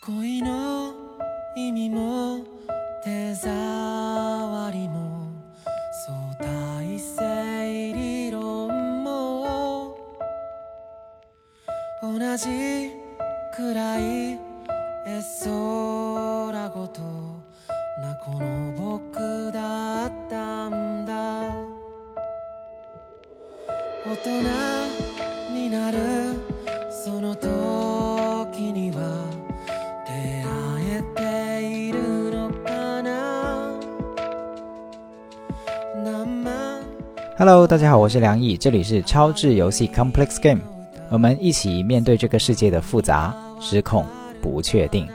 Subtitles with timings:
[0.00, 0.94] 恋の
[1.56, 2.44] 意味も
[3.02, 3.57] 手触
[37.47, 40.61] Hello，大家好，我是梁毅，这里是超智游戏 Complex Game，
[41.09, 44.05] 我们一起面对这个世界的复杂、失控、
[44.41, 45.07] 不确定。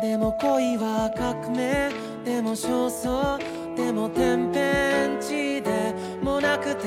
[0.00, 1.90] でも恋は革命
[2.24, 3.38] でも焦燥
[3.74, 6.86] でも天変地でもなくて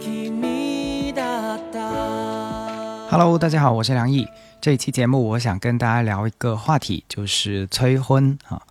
[0.00, 4.26] 君だった Hello，大家好，我是梁毅。
[4.60, 8.62] 这一期节目，我想跟大家聊一个话题，就是催婚啊。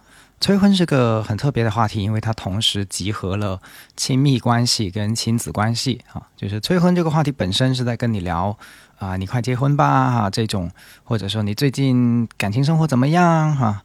[0.48, 3.60] 催婚是个很特别的话题，因为它同时集合了
[3.98, 6.26] 亲密关系跟亲子关系啊。
[6.38, 8.56] 就是催婚这个话题本身是在跟你聊
[8.98, 10.70] 啊，你快结婚吧哈、这种，
[11.04, 13.82] 或者说你最近感情生活怎么样哈、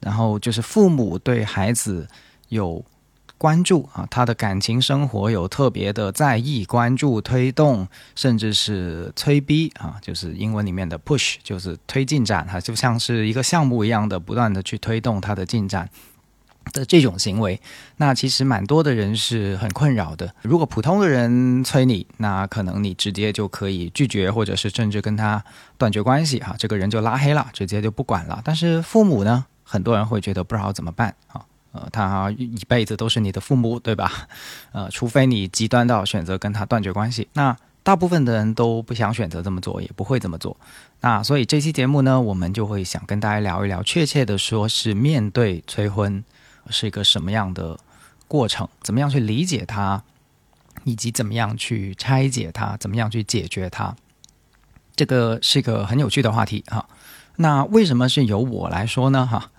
[0.00, 2.06] 然后就是父母对孩子
[2.50, 2.84] 有
[3.42, 15.90] 关注啊，他的感情生活有特别的在意、关注、推动，甚至是催逼啊，就是英文里面的 push，就是推进展哈、就像是一个项目一样的，不断的去推动他的进展。
[16.72, 17.60] 的这种行为，
[17.96, 20.32] 那其实蛮多的人是很困扰的。
[20.42, 25.44] 如果普通的人催你，那可能你直接就可以拒绝，或者是甚至跟他
[25.76, 28.40] 断绝关系哈，这个人就拉黑了，直接就不管了。
[28.44, 31.44] 但是父母呢，很多人会觉得不知道怎么办啊。
[31.72, 34.28] 呃，他一辈子都是你的父母，对吧？
[34.72, 40.56] 呃，除非你极端到选择跟他断绝关系，那大部分的人都不想选择这么做，也不会这么做。
[41.00, 46.22] 那所以这期节目呢，我们就会想跟大家聊一聊，确切的说是面对催婚
[46.70, 47.76] 是一个什么样的
[48.28, 50.02] 过程，怎么样去理解它，
[50.84, 53.96] 以及怎么样去拆解它，怎么样去解决它。
[54.94, 56.86] 这个是一个很有趣的话题哈。
[57.36, 59.26] 那为什么是由我来说呢？
[59.26, 59.50] 哈，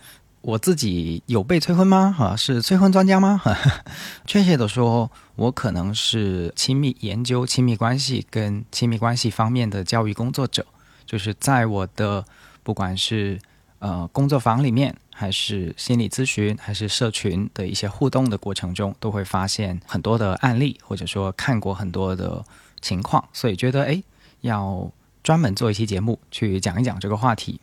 [0.43, 2.13] 我自己有被催婚吗？
[2.15, 3.39] 哈，是催婚专家吗？
[3.41, 3.57] 哈，
[4.27, 10.65] 确切的说，我可能是亲密研究亲密关系跟亲密关系方面的教育工作者，
[11.05, 12.25] 就是在我的
[12.61, 13.39] 不管是
[13.79, 22.43] 呃工作坊里面，还是心理咨询，还是社群的一些互动的过程中，都会发现很多的案例，或者说看过很多的
[22.81, 24.03] 情况，所以觉得诶
[24.41, 24.91] 要
[25.23, 27.61] 专门做一期节目去讲一讲这个话题。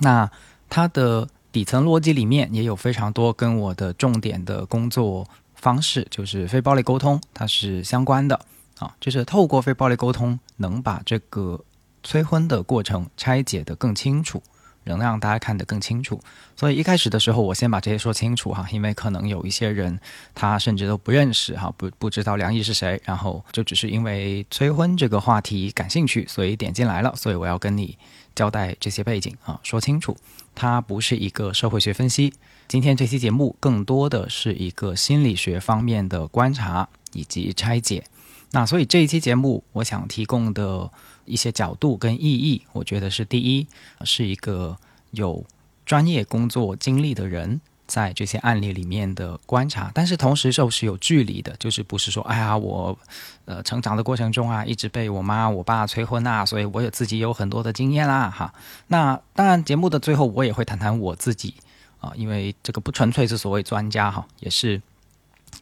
[0.00, 0.30] 那
[0.68, 8.40] 它的底层逻辑里面也有非常多跟我的重点的工作方式，就是非暴力沟通，它是相关的
[8.78, 11.62] 啊，就是透过非暴力沟通，能把这个
[12.02, 14.42] 催婚的过程拆解得更清楚。
[14.84, 16.20] 能让大家看得更清楚，
[16.56, 19.96] 所以一开始的时候，我先把这些说清楚哈，因为可能有一些人
[20.34, 27.96] 他甚至都不认识哈，不不知道梁毅是谁，然后就只是因为催婚这个话题感兴趣，所以点进来了，所以我要跟你
[28.34, 30.16] 交代这些背景啊，说清楚，
[30.54, 32.32] 它不是一个社会学分析，
[32.68, 38.04] 今天这期节目更多的是一个心理学方面的观察以及拆解。
[38.52, 40.90] 那所以这一期节目，我想提供的
[41.24, 43.66] 一些角度跟意义，我觉得是第一，
[44.04, 44.76] 是一个
[45.12, 45.44] 有
[45.86, 52.98] 专业工作经历的人在这些案例里面的观察，但是同时又是有距离的，就是不是说，哎呀，我
[53.44, 58.52] 呃成长的过程中啊，一直被我妈我爸催婚啊，所以我有自己有很多的经验啦，哈。
[58.88, 61.54] 那当然，节目的最后我也会谈谈我自己
[62.00, 64.80] 啊，因为这个不纯粹是所谓专家哈，也是。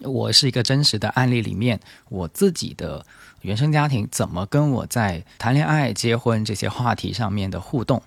[0.02, 3.04] 我是一个真实的案例里面，我自己的
[3.42, 8.00] 原生家庭怎么跟我在谈恋爱、结婚这些话题上面的互动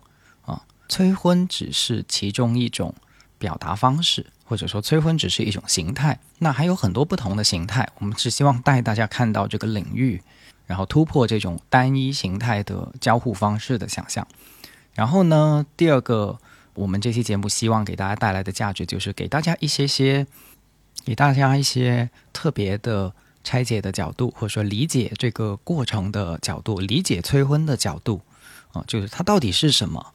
[0.45, 0.63] 啊？
[0.87, 2.95] 催婚只是其中一种
[3.37, 6.19] 表达方式，或者说催婚只是一种形态。
[6.37, 10.21] 那还有很多不同的形态，我们是希望带大家看到这个领域，
[10.67, 14.27] 然后突破这种单一形态的交互方式的想象。
[14.93, 16.37] 然后呢，第二个，
[16.75, 20.27] 我们这期节目希望给大家带来的价值，就是给大家一些些。
[21.05, 23.11] 给大家一些特别的
[23.43, 28.21] 拆解的角度，或者说理解这个过程的角度，理解催婚的角度
[28.71, 30.13] 啊，就是它到底是什么？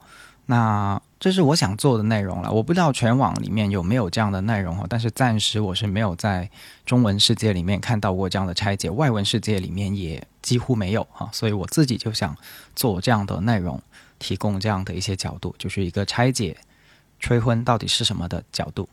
[0.51, 2.51] 那这是我想做的内容了。
[2.51, 6.49] 我不知道全网里面有没有这样的内容哦，但是暂时我是没有在
[6.87, 12.35] 中文世界里面看到过这样的拆解，外文世界里面也几乎没有哈，所以我自己就想
[12.75, 13.79] 做这样的内容，
[14.17, 16.57] 提供这样的一些角度，就是一个拆解
[17.19, 18.89] 催婚到底是什么的角度。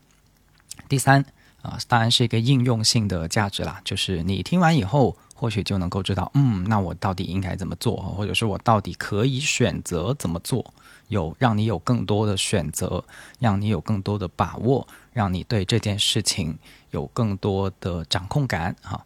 [0.87, 1.25] 第三。
[1.63, 3.81] 啊，当然是一个应用性的价值啦。
[3.83, 10.73] 就是你听完以后，或许就能够知道，嗯，那我到底应该怎么做，或者是我到底可以选择怎么做，
[11.07, 13.03] 有让你有更多的选择，
[13.39, 16.57] 让你有更多的把握，让你对这件事情
[16.91, 19.05] 有更多的掌控感，哈，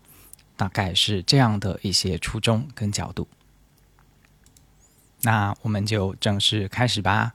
[0.56, 3.28] 大概是这样的一些初衷跟角度。
[5.22, 7.34] 那我们就正式开始吧。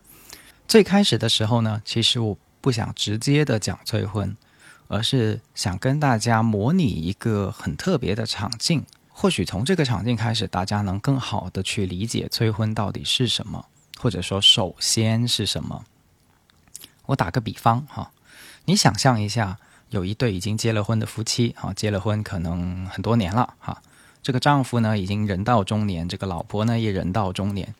[0.66, 4.36] 最开始的时候呢，其实我不想直接的讲催婚。
[4.88, 13.66] 而是想跟大家模拟一个很特别的场景，或许从这个场景开始，大家能更好的去理解催婚到底是什么，
[13.98, 15.84] 或者说首先是什么。
[17.06, 18.10] 我打个比方哈，
[18.64, 19.58] 你想象一下，
[19.90, 23.82] 有一对已经结了婚的夫妻，哈，结了婚可能很多年了，哈，
[24.22, 27.74] 这个丈夫呢已经人到中年，这个老婆呢也人到中年，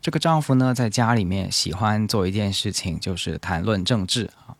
[0.00, 4.56] 这个丈夫呢在家里面喜欢做一件事情，就是谈论政治啊，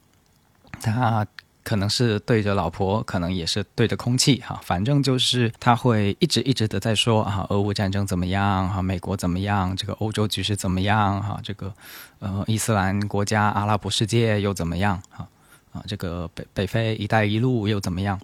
[0.81, 1.27] 他。
[1.71, 11.73] 可能是对着老婆，可能也是对着空气哈，反正就是他会一直一直的在说啊，俄乌战争怎么样哈，美国怎么样，这个欧洲局势怎么样哈，这个
[12.19, 15.29] 呃伊斯兰国家、阿拉伯世界又怎么样哈
[15.73, 18.19] 啊，这个北北非“一带一路”又怎么样？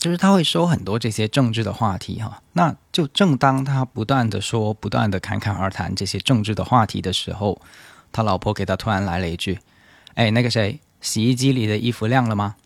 [0.00, 2.42] 就是他会说很多这些政治的话题哈。
[2.54, 7.60] 那就正当他不断的说、不断的侃侃而谈这些政治的话题的时候，
[8.10, 9.60] 他老婆给他突然来了一句
[10.16, 12.56] ：“哎，那个谁？”洗衣机里的衣服晾了吗？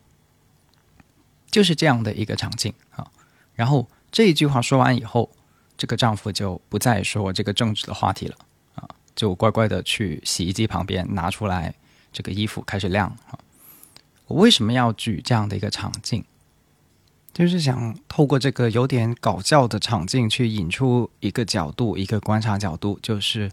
[1.50, 3.11] 就是这样的一个场景啊。
[3.55, 5.29] 然后这一句话说完以后，
[5.77, 8.37] 这个丈夫就不再说这个政治的话题了
[8.77, 11.75] 啊，就乖乖的去洗衣机旁边拿出来
[12.12, 13.38] 这个衣服开始晾啊。
[14.29, 16.25] 我为什么要举这样的一个场景？
[17.32, 23.50] 就是想透过这个有点搞笑的场景去引出一个角度，一个观察角度，就是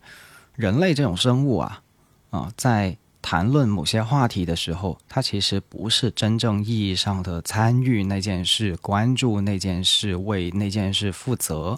[0.55, 1.81] 人类这种生物啊
[2.29, 2.95] 啊在。
[3.29, 11.77] 谈论某些话题的时候，他其实不是真正意义上的参与那件事、关注那件事、为那件事负责。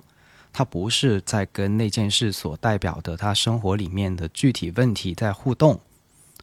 [0.54, 5.80] 他不是在跟那件事所代表的他生活里面的具体问题在互动，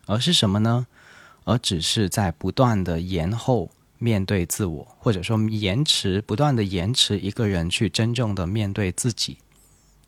[0.07, 0.85] 而是什么呢？
[1.45, 9.39] 而只是在不断的延后面对自我，或者说延迟，不断的延迟一个人去真正的面对自己。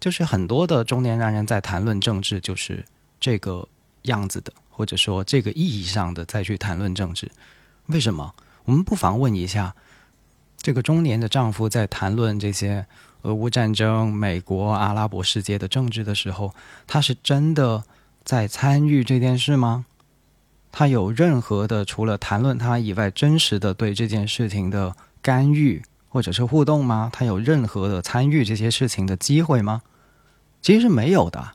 [0.01, 2.85] 就是很多的中年男人在谈论政治，就是
[3.21, 3.69] 这个
[4.03, 4.53] 样子的。
[4.79, 7.29] 或者说，这个意义上的再去谈论政治，
[7.87, 8.33] 为什么？
[8.65, 9.75] 我们不妨问一下，
[10.57, 12.87] 这个中年的丈夫在谈论这些
[13.23, 16.55] 俄乌战争、美国、阿拉伯世界的政治的时候，
[16.87, 17.83] 他是真的
[18.23, 19.85] 在参与这件事吗？
[20.71, 27.11] 他有任何的除了谈论他以外，真实的对这件事情的干预或者是互动吗？
[27.13, 29.83] 他有任何的参与这些事情的机会吗？
[30.63, 31.55] 其实是没有的，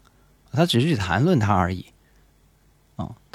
[0.51, 1.85] 他只是谈论他而已。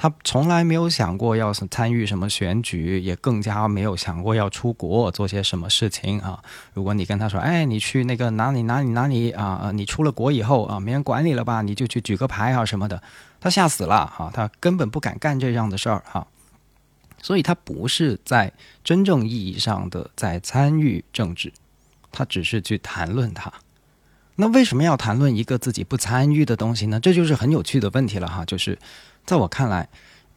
[0.00, 6.40] 他从来没有想过要参与什么选举，也更加没有想过要出国做些什么事情啊！
[6.72, 9.72] 如果你跟他说：“哎，你去那个哪里哪里哪里啊？
[9.74, 11.62] 你出了国以后啊，没人管你了吧？
[11.62, 13.02] 你就去举个牌啊什么的。”
[13.42, 14.30] 他吓死了哈！
[14.32, 16.24] 他根本不敢干这样的事儿哈！
[17.20, 18.52] 所以他不是在
[18.84, 21.52] 真正意义上的在参与政治，
[22.12, 23.52] 他只是去谈论它。
[24.36, 27.00] 那为什么要谈论一个自己不参与的东西呢？
[27.00, 28.44] 这就是很有趣的问题了哈！
[28.44, 28.78] 就是。
[29.28, 29.86] 在我看来，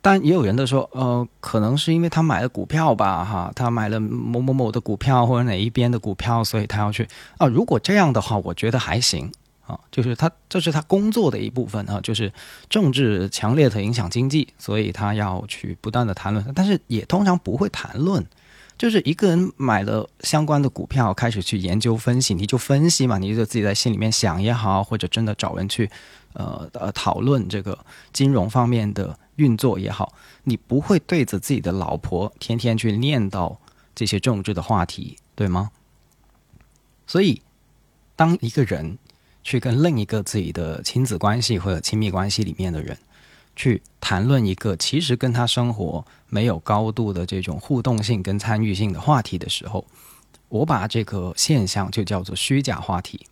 [0.01, 7.07] 但也有人的说，呃，可能是因为他买了股票吧，哈，他买了某某某的股票或者哪一边的股票，所以他要去
[7.38, 7.47] 啊。
[7.47, 9.31] 如果这样的话，我觉得还行
[9.65, 12.33] 啊，就是他这是他工作的一部分啊，就是
[12.69, 18.25] 政治强烈的影响经济，所以他要去不断的谈论，但是也通常不会谈论。
[18.81, 25.88] 就是一个人买了相关的股票，开始去研究分析，你就分析嘛，你就自己在心里面想也好，或者真的找人去。
[26.33, 27.78] 呃呃，讨论这个
[28.11, 30.11] 金融方面的运作也好，
[30.45, 33.56] 你不会对着自己的老婆天天去念叨
[33.94, 35.69] 这些政治的话题，对吗？
[37.06, 37.40] 所以，
[38.16, 38.97] 当一个人
[39.44, 42.97] 去跟另一个自己的亲子关系或者亲密关系里面的人
[43.55, 49.85] 去谈论一个其实跟他生活没有高度的这种互动性跟参与性的话题的时候，
[50.49, 53.25] 我把这个现象就叫做虚假话题。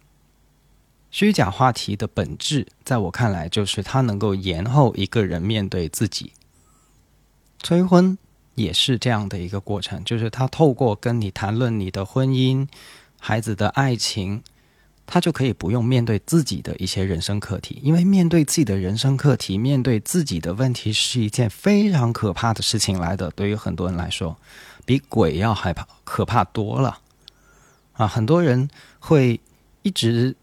[1.11, 6.33] 虚假话题的本质，在我看来，就是它能够延后一个人面对自己。
[7.63, 8.17] 催婚
[8.55, 12.67] 也是这样的一个过程，就是他透过跟你谈论你的婚姻、
[13.19, 14.43] 孩子的爱情，
[15.11, 17.79] 他就可以不用面对自己的一些人生课题。
[17.81, 23.31] 因为面对自己的人生课题，面对自己的问题，是一件非常可怕的事情来的。
[23.31, 24.37] 对于很多人来说，
[24.85, 26.99] 比鬼要害怕、可怕多了。
[27.93, 29.41] 啊，很多人会
[29.81, 30.35] 一直。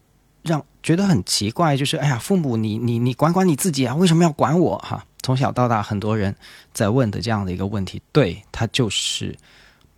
[0.43, 5.05] 让觉得很奇怪，就是哎呀，父母你你你管管你自己啊，为什么要管我哈？
[5.21, 6.33] 从小到大，很多人
[6.73, 9.35] 在问的这样的一个问题，对他就是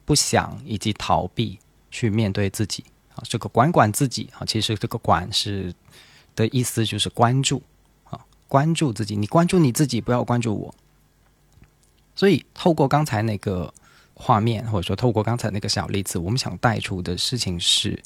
[0.05, 1.59] 不想以及逃避
[1.91, 2.83] 去面对自己
[3.27, 5.73] 这个管管自己啊，其实这个管是
[6.35, 7.61] 的意思就是关注
[8.05, 10.75] 啊，关注自己，你关注你自己，不要关注我。
[12.15, 13.73] 所以透过刚才那个
[14.13, 18.01] 画面，或者说透过刚才那个小例子，我们想带出的事情是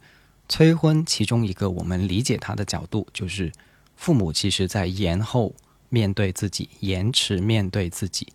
[0.47, 3.51] 催婚其中一个我们理解它的角度，就是
[3.95, 5.53] 父母其实在延后
[5.89, 8.33] 面对自己，延迟面对自己，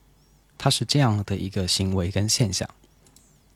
[0.57, 2.69] 它是这样的一个行为跟现象。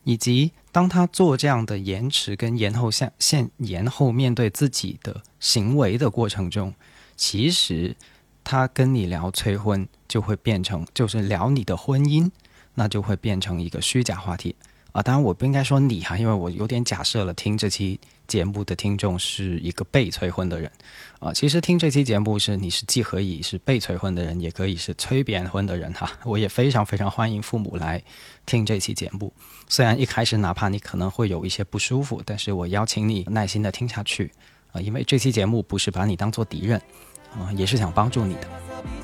[0.04, 6.74] 以及当他做这样的延迟跟延后现现延后面对自己的行为的过程中，
[7.16, 7.96] 其实
[8.42, 12.30] 他跟你聊催婚就会变成就是聊你的婚姻，
[12.74, 14.56] 那就会变成一个虚假话题。
[14.92, 20.70] 啊，当然我不应该说你哈，因为我有点假设了听这期节目的听众是一个被催婚的人，
[21.18, 26.12] 啊，其实听这期节目是你是既可以是被催婚的人，也可以是催别人婚的人哈。
[26.24, 28.02] 我也非常非常欢迎父母来
[28.44, 29.32] 听这期节目，
[29.66, 34.30] 虽然一开始哪怕你可能会有一些不舒服，但是我邀请你耐心的听下去，
[34.72, 36.78] 啊，因为这期节目不是把你当做敌人，
[37.32, 39.01] 啊，也是想帮助你的。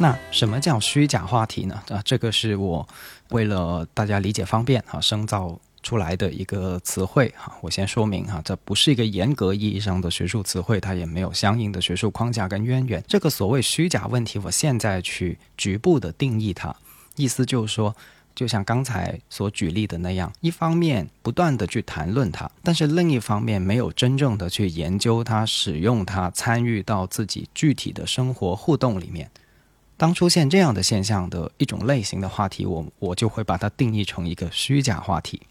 [0.00, 1.82] 那什么叫虚假话题呢？
[1.88, 2.86] 啊，这个是我
[3.30, 7.52] 为了大家理解方便啊，生造出来的一个词汇哈。
[7.60, 13.02] 我先说明哈，这不是一个严格意义上的学术词汇，它也没有相应的学术框架跟渊源。
[13.08, 16.72] 这个所谓虚假问题，我现在去局部的定义它，
[17.16, 17.92] 意思就是说，
[18.36, 29.28] 就像刚才所举例的那样，一方面不断的去谈论它，但是另一方面没有真正的去研究它、使用它、参与到自己具体的生活互动里面。
[29.98, 35.42] 当出现这样的现象的一种类型的话题，我我就会把它定义成一个虚假话题。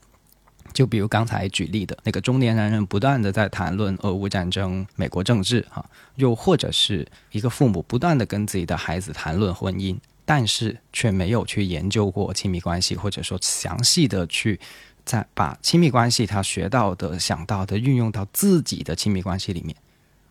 [0.74, 5.84] 就比如刚才举例的那个中年男人不断的在谈论俄乌战争、美国政治，哈，
[6.16, 14.58] 又或者是一个父母不断的跟自己的孩子谈论婚姻，但是却没有去研究过亲密关系，或者说详细的去
[15.04, 19.76] 在把亲密关系他学到的、想到的运用到自己的亲密关系里面，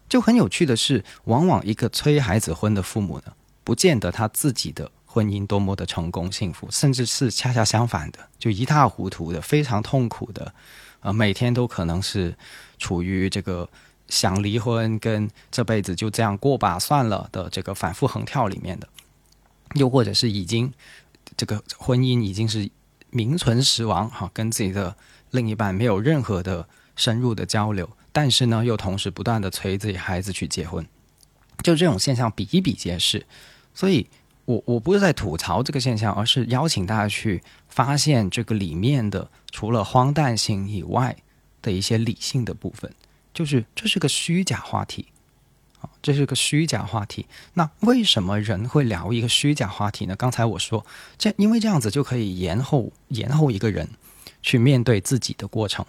[0.09, 3.33] 就很有趣的是，往往一个催孩子婚的父母呢。
[3.67, 10.55] 不见得他自己的婚姻多么的成功幸福，甚至是恰恰相反的，就一塌糊涂的，非常痛苦的，
[11.01, 12.37] 呃，每天都可能是
[12.79, 13.69] 处于这个
[14.09, 18.89] 想离婚跟这辈子就这样过吧算了的这个反复横跳里面的，
[19.75, 20.73] 又或者是已经
[21.37, 22.71] 这个婚姻已经是
[23.11, 24.95] 名存实亡哈，跟自己的
[25.33, 30.87] 另一半没有任何的深入的交流，但是呢，又同时不断的催自己孩子去结婚，
[31.65, 33.27] 就这种现象比比皆是。
[33.77, 34.09] 所以，
[34.47, 41.15] 我我不是在吐槽这个现象，而是邀请大家去发现这个里面的除了荒诞性以外
[41.61, 42.91] 的一些理性的部分。
[43.35, 45.09] 就是这是个虚假话题，
[45.81, 47.27] 啊，这是个虚假话题。
[47.53, 50.17] 那为什么人会聊一个虚假话题呢？
[50.17, 50.87] 刚才我说，
[51.19, 53.87] 这因为这样子就可以延后延后一个人
[54.41, 55.85] 去面对自己的过程，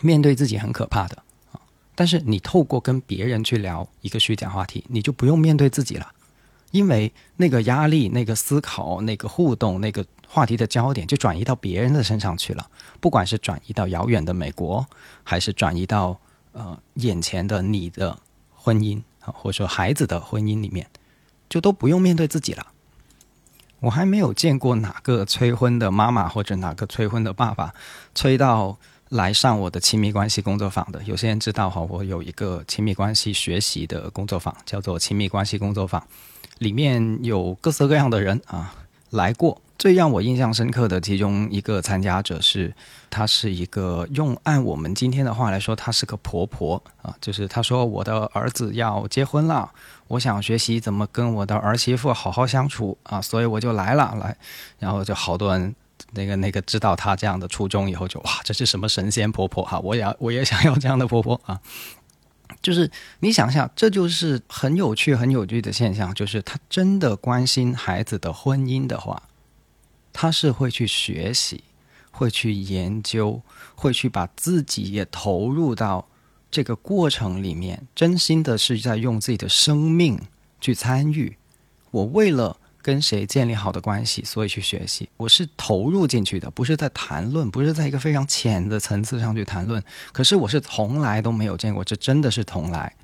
[0.00, 1.60] 面对自己很可怕的啊。
[1.94, 6.10] 但是你透过跟别人去聊一个虚假话题，你就不用面对自己了。
[6.74, 12.68] 因为那个压力、那个思考、那个互动、那个话题的焦点就转移到别人的身上去了，
[13.00, 14.84] 不管是转移到遥远的美国，
[15.22, 16.18] 还是转移到
[16.50, 18.18] 呃眼前的你的
[18.52, 20.84] 婚姻啊，或者说孩子的婚姻里面，
[21.48, 22.66] 就都不用面对自己了。
[23.78, 27.72] 我还没有见过哪个催婚的妈妈或者哪个催婚的爸爸
[28.16, 28.76] 催到
[29.10, 31.00] 来上我的亲密关系工作坊的。
[31.04, 36.04] 有些人知道哈，我有一个亲密关系学习的工作坊，叫做亲密关系工作坊。
[36.64, 38.74] 里面有各色各样的人啊
[39.10, 42.74] 来过，最让我印象深刻的其中一个参加者是，
[43.10, 49.70] 她是一个用按我们今天的话来说，她是个婆婆啊，就是她说我的儿子要结婚了，
[50.08, 54.34] 我想学习怎么跟我的儿媳妇好好相处啊，所以我就来了来，
[54.78, 55.72] 然后就好多人
[56.12, 61.60] 那个那个知道她这样的初衷以后，就哇，这是什么神仙婆婆哈，我也我也想要这样的婆婆啊。
[62.62, 66.12] 就是你想想，这就是很有趣、很有趣的现象。
[66.14, 69.22] 就是他真的关心孩子的婚姻的话，
[70.12, 71.64] 他是会去学习、
[72.10, 73.42] 会去研究、
[73.74, 76.06] 会去把自己也投入到
[76.50, 80.20] 这个过程里面，真心的是在用自己的生命
[80.60, 81.36] 去参与。
[81.90, 82.58] 我为了。
[82.84, 85.08] 跟谁建立好的关系，所以去学习。
[85.16, 89.82] 我是投入进去的，不是在谈论，不是在一个非常浅的层次上去谈论。
[90.12, 92.94] 可是我是从来都没有见过，这真的是从来，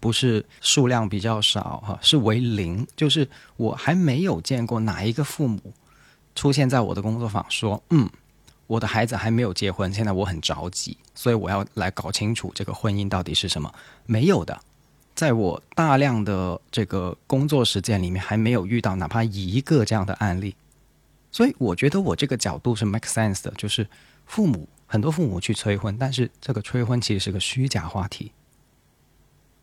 [0.00, 2.84] 不是数量比较少哈，是为零。
[2.96, 5.72] 就是我还没有见过哪一个父母
[6.34, 8.10] 出现在我的工作坊说：“嗯，
[8.66, 13.72] 我的孩子还没有结婚，现在我很着急，所以我要来搞清楚这个婚姻到底是什么。”
[14.04, 14.60] 没有的。
[15.18, 20.54] 在我大量的这个工作实践里面，还没有遇到哪怕一个这样的案例，
[21.32, 23.88] 所以我觉得我这个角度是 make sense 的，就是
[24.26, 28.30] 父母很多父母去催婚，但是这个催婚其实是个虚假话题，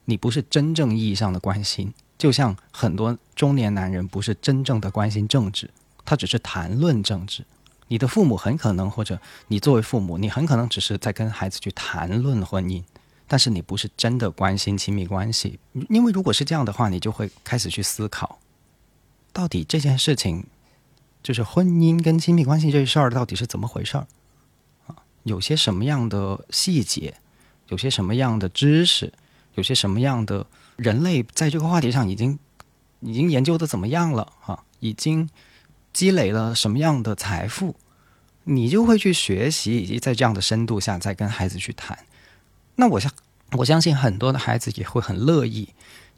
[0.04, 5.70] 你不是真正意义上的关心，就像很多中年男人不是真正的关心政治，
[6.04, 7.46] 他只是谈论政治。
[7.88, 12.84] 你的父母很可能，或者你作为父母，你很可能只是在跟孩子去谈论婚姻。
[13.28, 18.40] 但是你不是真的关心亲密关系，因为如果是这样的话，你就会开始去思考，
[19.34, 20.46] 到底这件事情，
[21.24, 24.08] 就是婚姻跟亲密关系这事儿到底是怎么回事儿
[24.88, 24.96] 啊？
[25.24, 27.16] 有些什么样的细节，
[27.70, 29.12] 有些什么样的知识，
[29.56, 32.38] 有些什么样的人类在这个话题上已经
[33.00, 34.64] 已经研究的怎么样了啊？
[34.82, 35.28] 已经
[35.92, 37.76] 积累了什么样的财富，
[38.44, 41.98] 你就会去学习，以及在这样的深度下再跟孩子去谈。
[42.76, 43.12] 那我相
[43.52, 45.70] 我相信很多的孩子也会很乐意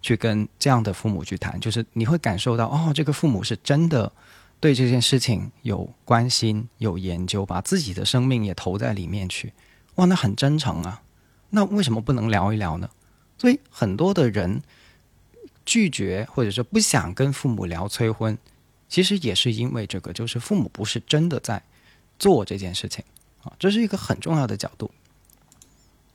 [0.01, 4.11] 去跟这样的父母去谈，就是你会感受到哦，这个父母是真的
[4.59, 9.53] 对这件事情有关心、有研究，把自己的生命也投在里面去，
[9.95, 11.01] 哇，那很真诚啊。
[11.49, 12.89] 那为什么不能聊一聊呢？
[13.37, 14.61] 所以很多的人
[15.65, 18.37] 拒绝或者说不想跟父母聊催婚，
[18.89, 21.61] 其实也是因为这个，就是父母不是真的在
[22.17, 23.03] 做这件事情
[23.43, 24.89] 啊，这是一个很重要的角度。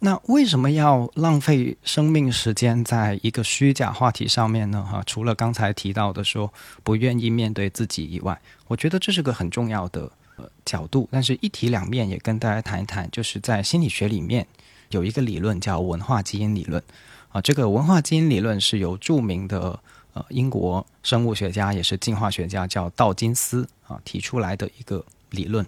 [0.04, 4.82] 那为什么要浪费生命时间在一个虚假话题上面呢？
[4.82, 11.08] 哈，除了刚才提到的说不愿意面对自己以外，我觉得这是个很重要的呃角度。
[11.12, 14.44] 但是，一体两面也跟大家谈一谈，就是在心理学里面
[14.90, 16.82] 有一个理论叫文化基因理论
[17.28, 17.40] 啊。
[17.40, 19.78] 这个文化基因理论是由著名的
[20.14, 25.64] 呃英国生物学家也是进化学家叫道金斯啊提出来的一个理论。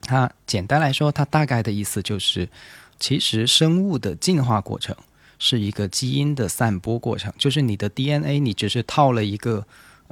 [0.00, 2.48] 它简单来说，它大概的意思就是。
[3.00, 4.94] 其实，生物的进化过程
[5.38, 9.64] 是一个基因的散播过程，就是你的 DNA，你只是套了一个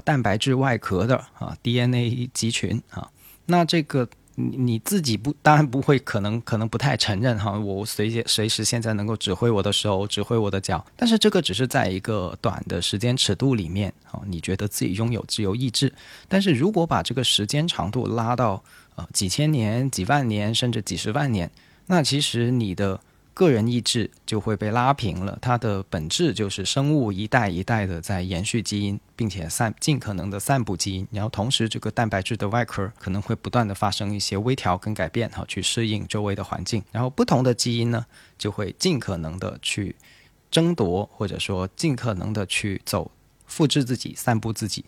[0.05, 3.11] 蛋白质外壳的啊 DNA 集群啊。
[3.47, 7.59] 那这个你你自己不，当然不会，可能可能不太承认哈。
[7.59, 15.93] 我随随随时现在能够指挥我的手，指挥我的脚，但是这个只是在一个短的时间尺度里面啊，你觉得自己拥有自由意志。
[16.29, 18.63] 但是如果把这个时间长度拉到
[18.95, 21.51] 呃几千年、几万年，甚至几十万年。
[21.87, 23.01] 那其实你的
[23.33, 38.07] 个人意志就会被拉平了，它的本质就是生物一代一代的在延续基因，并且散尽可能的散布基因，然后同时这个蛋白质的外壳可能会不断的发生一些微调跟改变，哈，去适应周围的环境，然后不同的基因呢
[38.39, 39.95] 就会尽可能的去
[40.51, 43.11] 争夺，或者说尽可能的去走
[43.47, 44.85] 复制自己、散布自己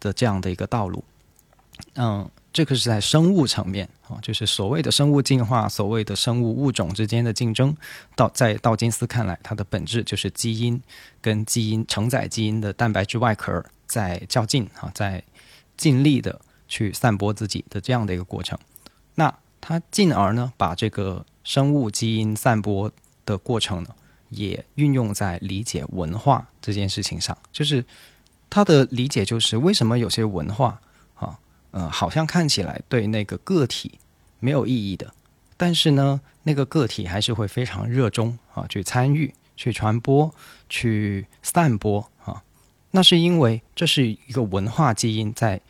[0.00, 1.04] 的这样的一个道路，
[1.94, 2.28] 嗯。
[2.52, 7.74] 这个是在生物层面啊，就是所谓的生物进化，所谓的生物物种之间的竞争。
[8.14, 10.78] 到在道金斯看来，它的本质就是基因
[11.22, 15.22] 跟基因承载基因的蛋白质外壳在较劲啊，在
[15.78, 16.38] 尽力的
[16.68, 18.58] 去散播自己的这样的一个过程。
[19.14, 22.92] 那它进而呢，把这个生物基因散播
[23.24, 23.90] 的过程呢，
[24.28, 27.36] 也运用在理解文化这件事情上。
[27.50, 27.82] 就是
[28.50, 30.78] 他的理解就是为什么有些文化。
[31.72, 33.98] 呃，好像看起来对那个个体
[34.38, 35.12] 没有意义的，
[35.56, 40.34] 但是呢，那个个体还是会非常热衷啊，去参与、去传播、
[40.68, 42.42] 去散播啊。
[42.90, 45.60] 那是因为这是一个文化基因在，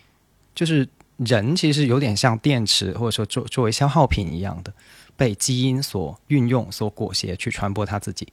[0.55, 0.89] 就是
[1.19, 4.73] 人其实有点像电池，或者说作作为消耗品一样的，
[5.17, 8.27] 被基因所运用、所裹挟去传播他自己。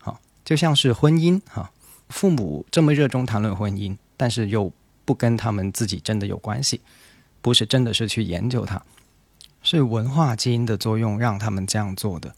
[0.00, 1.70] 好，就像是婚姻哈，
[2.08, 4.72] 父母这么热衷谈论婚姻，但是又
[5.04, 6.80] 不跟他们自己真的有关系。
[7.42, 8.82] 不是真的是去研究它，
[9.62, 12.34] 是文化基因的作用让他们这样做的。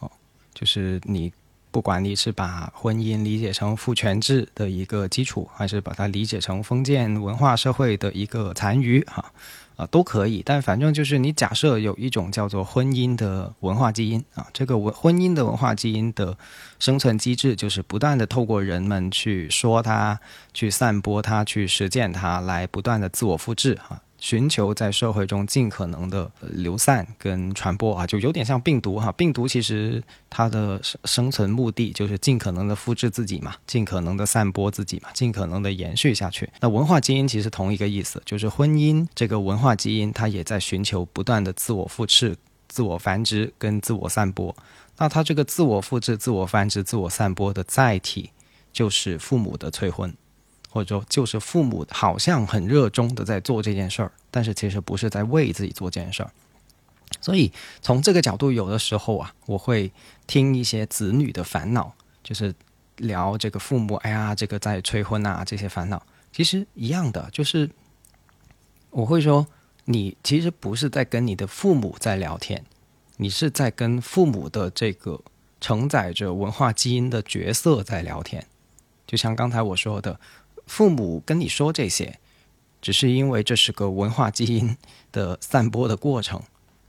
[0.00, 0.10] 哦，
[0.54, 1.32] 就是你
[1.70, 9.32] 不管你是把婚姻理解成父权制的一个基础，还是把它理解成封建文化社会的一个残余，哈
[9.76, 10.42] 啊都可以。
[10.44, 16.36] 但反正就是你假设有一种叫做婚姻的文化基因啊，这个文婚姻的文化基因的
[16.80, 20.18] 生存机制，就是不断的透过人们去说它、
[20.52, 24.02] 去散播它、去实践它，来不断的自我复制，哈。
[24.20, 29.10] 寻求在社会中尽可能的流散跟传播啊，就有点像病毒哈。
[29.12, 36.48] 病毒其实它的生生存目的就是尽可能的复制自己嘛，尽可能的散播自己嘛，尽可能的延续下去。
[36.60, 42.36] 那文化基因其实同一个意思，就是婚姻这个文化基因，它也在寻求不断的自我复制、
[42.68, 44.54] 自我繁殖跟自我散播。
[44.98, 48.30] 那它这个自我复制、自我繁殖、自我散播的载体，
[48.70, 50.14] 就是父母的催婚。
[50.70, 56.30] 或者说，就是父母好像很热衷的在做这件事儿，但是其实不是在为自己做这件事儿。
[57.20, 57.52] 所以
[57.82, 59.92] 从这个角度，有的时候啊，我会
[60.28, 62.54] 听一些子女的烦恼，就是
[62.96, 66.00] 聊这个父母，哎呀，这个在催婚啊，这些烦恼，
[66.32, 67.68] 其实一样的，就是
[68.90, 69.44] 我会说，
[69.86, 72.64] 你其实不是在跟你的父母在聊天，
[73.16, 75.20] 你是在跟父母的这个
[75.60, 78.46] 承载着文化基因的角色在聊天。
[79.06, 80.20] 就像刚才我说的，
[80.70, 82.18] 父母跟你说这些，
[82.80, 84.76] 只是因为这是个文化基因
[85.10, 86.40] 的散播的过程。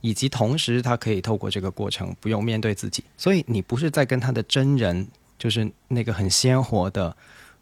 [0.04, 5.06] 以及同时，他可以透过这个过程不用面对自己，所以你不是在跟他的真人，
[5.38, 7.16] 就是那个很鲜活的、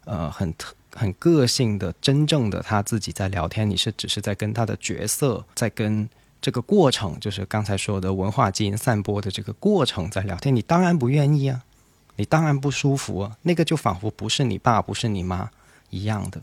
[0.05, 6.09] 呃，很特、很个性的、真正的他自己在聊天，你是只是在跟他的角色，在跟
[6.41, 10.55] 这个过程，就是刚才说的文化基因散播的这个过程在聊天。
[10.55, 11.63] 你当然不愿意啊，
[12.15, 15.51] 你当然不舒服啊，那个就仿佛不是你爸，不是你妈
[15.91, 16.41] 一样的。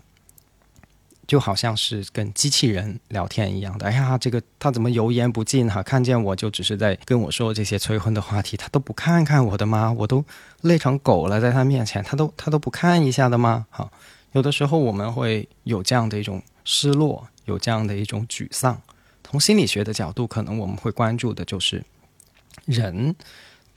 [1.26, 3.84] 就好像是跟机器人聊天一样的。
[3.84, 5.82] 哎呀，这个他怎么油盐不进哈？
[5.82, 9.92] 看见我就只是在跟我说这些催婚的话题，他都不看看我的吗？
[9.92, 10.24] 我都
[10.62, 13.66] 累成狗了，在他面前，他都他都不看一下的吗？
[13.68, 13.90] 哈，
[14.32, 18.80] 有的时候我们会有这样的一种失落，有这样的一种沮丧。
[19.22, 21.84] 从心理学的角度，可能我们会关注的就是
[22.64, 23.14] 人，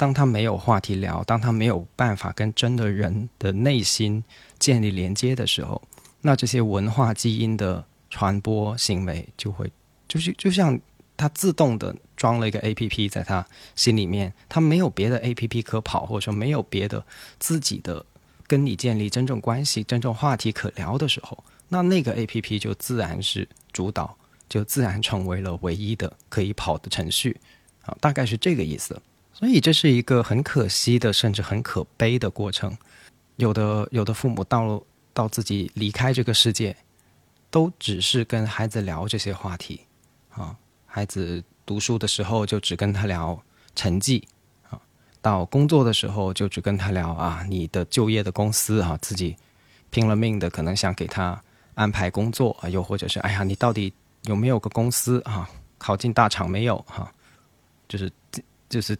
[0.01, 4.23] 当他没有话题聊，当他没有办法跟真的人的内心
[4.57, 5.79] 建立连接的时候。
[6.21, 9.71] 那这些文化基因的传播行为就会，
[10.07, 10.79] 就是就像
[11.15, 17.05] 他自动的装了一个 A P P 在他心里面，他没有别的 A P P 可跑，或者说没有别的
[17.37, 18.03] 自己的
[18.47, 24.17] 跟你建立真正关系、真正话题可聊的时候，那那个 A P P 就自然是主导，
[24.49, 27.39] 就自然成为了唯一的可以跑的程序
[27.83, 28.99] 啊，大概是这个意思。
[29.41, 32.77] 所以这是一个很可惜的，甚至很可悲的过程。
[33.36, 34.82] 有的有的父母到了。
[35.13, 36.73] 到自己离开这个世界，
[37.49, 39.82] 都只是跟孩子聊这些话题
[40.30, 40.56] 啊。
[40.86, 43.38] 孩子读书的时候就只跟他聊
[43.75, 44.25] 成绩
[44.69, 44.80] 啊，
[45.21, 49.36] 到工作的时候就只跟他聊啊，你的就业的公司啊，自己
[49.89, 51.43] 拼了命的可能想给他
[51.75, 55.47] 安排工作啊，又或者是哎呀，你到底有没有个公司啊？
[55.77, 57.12] 考进大厂没有哈？
[57.89, 58.10] 就是
[58.69, 58.97] 就是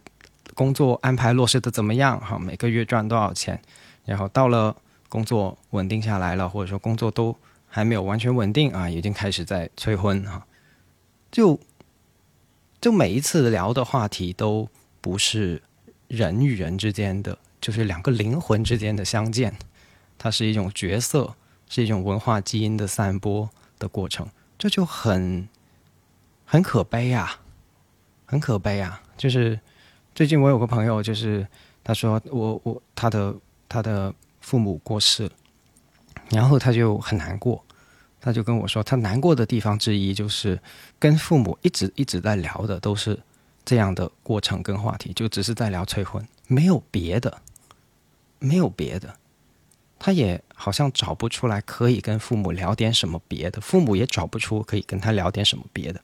[0.54, 2.38] 工作安排落实的怎么样哈？
[2.38, 3.60] 每个月赚多少钱？
[4.04, 4.76] 然后到了。
[5.12, 7.36] 工作稳定下来了，或者说工作都
[7.68, 10.46] 还没有完全稳定啊，已经开始在催婚哈。
[11.30, 11.60] 就
[12.80, 14.66] 就每一次聊的话题都
[15.02, 15.60] 不是
[16.08, 19.54] 人与人之间的，就是两个灵魂之间的相见，
[20.16, 21.34] 它是一种角色，
[21.68, 24.26] 是一种文化基因的散播的过程，
[24.58, 25.46] 这就很
[26.46, 27.38] 很可悲呀，
[28.24, 29.02] 很可悲啊！
[29.18, 29.60] 就是
[30.22, 31.44] 最近我有个朋友，就是
[31.82, 33.34] 他说我我他的
[33.68, 34.14] 他的。
[34.40, 35.30] 父母过世，
[36.30, 37.64] 然后他就很难过，
[38.20, 40.58] 他就跟我说，他难过的地方之一就是
[40.98, 43.16] 跟父母一直一直在聊的都是
[43.64, 47.40] 这样的过程跟话题，就只是在聊催婚，没有别的，
[48.40, 49.14] 没有别的，
[49.96, 56.00] 他也好像找不出来可以跟父母聊点什么别的，父母也找不出可以跟他聊点什么别的，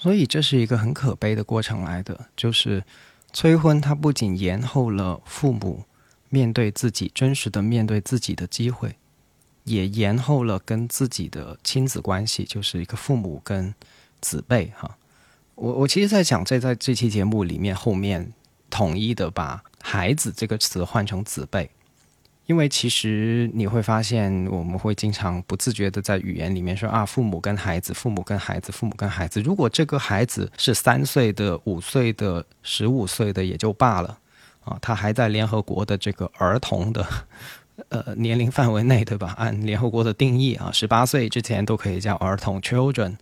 [0.00, 2.82] 所以这是一个很可悲的过程来的，就是
[3.32, 5.84] 催婚，它不仅延后了父母。
[6.32, 8.94] 面对自己真实的面对自己的机会，
[9.64, 13.74] 也延后了跟自己的亲子关系，就是一个父母跟
[14.20, 14.96] 子辈哈。
[15.56, 18.32] 我我其实，在讲这在这期节目里面后面
[18.70, 21.68] 统一的把“孩子”这个词换成“子辈”，
[22.50, 29.40] 因为其实你会发现，我们会经常不自觉的在语言里面说啊，父母跟孩子，父母跟孩子，父母跟孩子。
[29.40, 34.18] 如果这个孩子是三岁的、五岁的、十五岁的，也就罢了。
[34.64, 37.06] 啊，他还在联合国的这个儿童的
[37.88, 39.32] 呃年龄范围内，对吧？
[39.38, 43.14] 按联合国的定义啊，十八岁之前都可以叫儿童 （children）。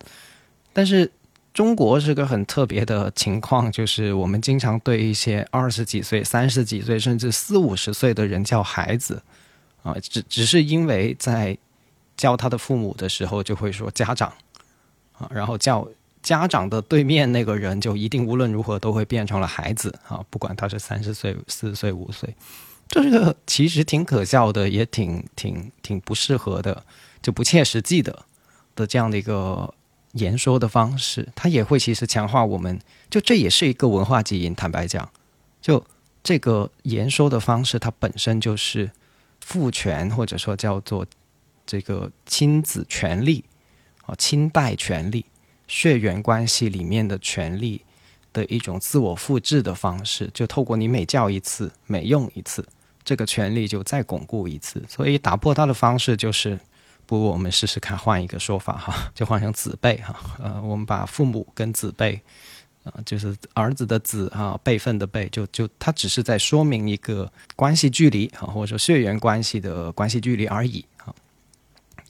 [0.73, 1.11] 但是
[1.53, 9.21] 中国是个很特别的情况，就是我们经常对一些二十几岁、三十几岁，甚至四五十岁的人叫孩子
[9.83, 11.57] 啊，只只是因为在
[12.15, 14.31] 叫他的父母的时候就会说家长
[15.17, 15.87] 啊，然后叫。
[16.21, 22.35] 家长的对面那个人就一定无论如何都会变成了孩子啊，不管他是三十岁、四岁、五岁，
[22.89, 26.83] 这个其实挺可笑的，也挺挺挺不适合的，
[27.21, 28.25] 就不切实际的
[28.75, 29.73] 的这样的一个
[30.13, 34.55] 言说的方式，它也会其实强化我们，就这也是一个文化基因。
[34.55, 35.09] 坦白讲，
[35.61, 35.85] 就
[36.23, 38.89] 这个言说的方式，它本身就是
[39.41, 41.05] 父权或者说叫做
[41.65, 43.43] 这个亲子权利
[44.05, 45.25] 啊，亲代权利。
[45.67, 47.79] 血缘关系里面的权利
[48.33, 52.67] 的一种自我复制的方式，就透过你每叫一次、每用一次，
[53.03, 54.83] 这个权利就再巩固一次。
[54.89, 56.59] 所以打破它的方式就是，
[57.09, 60.15] 不如我们试试看换一个说法哈，就换成子辈哈。
[60.37, 62.21] 呃，我们把父母跟子辈，
[62.83, 71.09] 啊，就是儿子的子啊，辈分的辈，就就他只是在说明一个关系距离啊，或者说血缘关系的关系距离而已啊。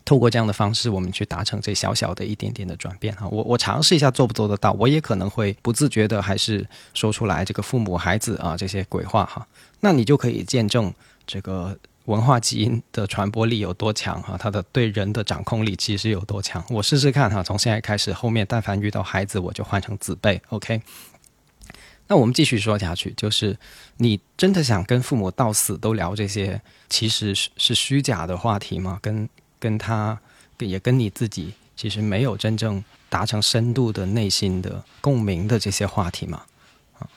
[0.04, 3.26] 透过这样的方式，我们去达成这小小的一点点的转变哈。
[3.30, 9.48] 我我尝试一下做不做得到，我也可能会不自觉的还是说出来这个父母孩子啊这些鬼话哈。
[9.80, 10.94] 那你就可以见证
[11.26, 11.78] 这个
[12.10, 16.64] 文化基因的传播力有多强哈，它的对人的掌控力其实有多强。
[16.68, 20.42] 我试试看哈，从现在开始，后面但凡遇到孩子，我就换成子辈。
[20.50, 20.82] OK。
[22.08, 23.56] 那我们继续说下去，就是
[23.98, 28.98] 你真的想跟父母到死都聊这些其实是是虚假的话题吗？
[29.04, 30.20] 跟跟他
[30.58, 36.42] 也跟你自己其实没有真正达成深度的内心的共鸣的这些话题嘛？
[36.98, 37.08] 啊，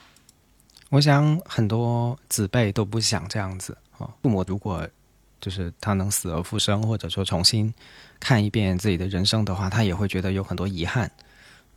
[0.91, 3.75] 我想很多子辈都不想这样子
[4.23, 4.89] 父母如果
[5.41, 7.73] 就是他能死而复生，或者说重新
[8.21, 11.11] 看一遍自己的人生的话，他也会觉得有很多遗憾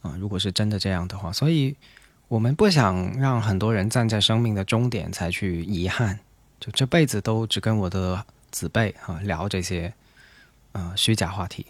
[0.02, 0.16] 啊。
[0.20, 1.76] 如果是真的这样的话，所以
[2.28, 6.20] 我们不想让很多人站在生命的终点才去遗憾，
[6.60, 9.94] 就这辈子都只跟我的子辈啊聊这些。
[10.78, 11.66] 呃，虚假话题。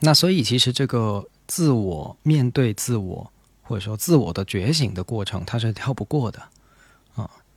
[0.00, 6.42] 那所以，其实这个自我面对自我，或者说自我的觉醒的过程，它是跳不过的。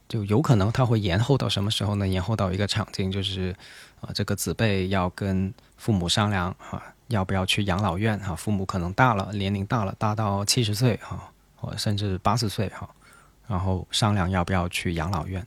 [0.08, 2.08] 就有可能它会延后到什么时候呢？
[2.08, 3.56] 延后到一个场景，就是
[4.00, 8.36] 啊，这个子辈要跟父母商量哈，要不要去养老院哈？
[8.36, 12.89] 父母可能大了，年龄大了，大到七十岁哈，或甚至八十岁哈，
[13.48, 15.46] 然后商量要不要去养老院。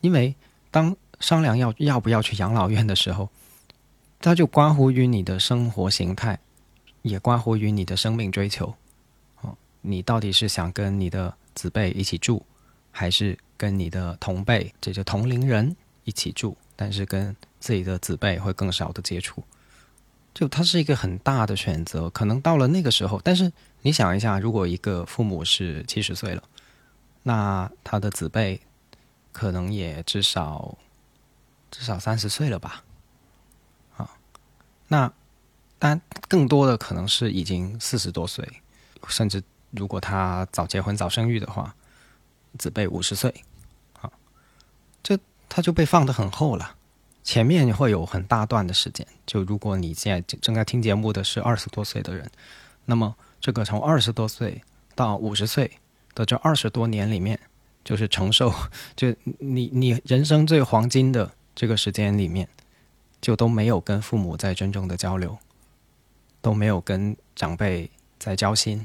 [0.00, 0.34] 因为
[0.70, 3.28] 当商量要要不要去养老院的时候，
[4.20, 6.38] 它就关乎于你的生活形态，
[7.02, 8.72] 也关乎于你的生命追求。
[9.40, 12.44] 哦，你到底是想跟你的子辈一起住，
[12.90, 19.40] 还是跟你的同辈，这就同龄人一起住，但是跟自己的子辈会更少的接触？
[20.34, 22.10] 就它是一个很大的选择。
[22.10, 26.42] 可能到了那个时候，但是你想一下，如果一个父母是七十岁了，
[27.22, 28.60] 那他的子辈
[29.30, 30.76] 可能也至少
[31.70, 32.82] 至少三十岁了吧？
[33.96, 34.10] 啊
[34.88, 35.12] 那，
[35.78, 38.44] 但更多的可能是已经四十多岁，
[39.06, 41.72] 甚至如果他早结婚早生育的话，
[42.58, 43.32] 子辈五十岁，
[45.52, 46.76] 他就被放得很厚了。
[47.22, 52.26] 前面会有很大段的时间，就如果你现在正在听节目的是二十多岁的人，
[52.86, 54.62] 那么这个从二十多岁
[54.94, 55.70] 到五十岁
[56.14, 57.38] 的这二十多年里面，
[57.84, 58.50] 就是承受，
[58.96, 62.48] 就你你人生最黄金的这个时间里面。
[63.22, 65.38] 就都没有跟父母在真正的交流，
[66.40, 67.88] 都没有跟长辈
[68.18, 68.84] 在交心，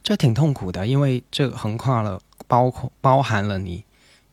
[0.00, 3.82] 这挺痛苦的，因为这横跨了包括包含了你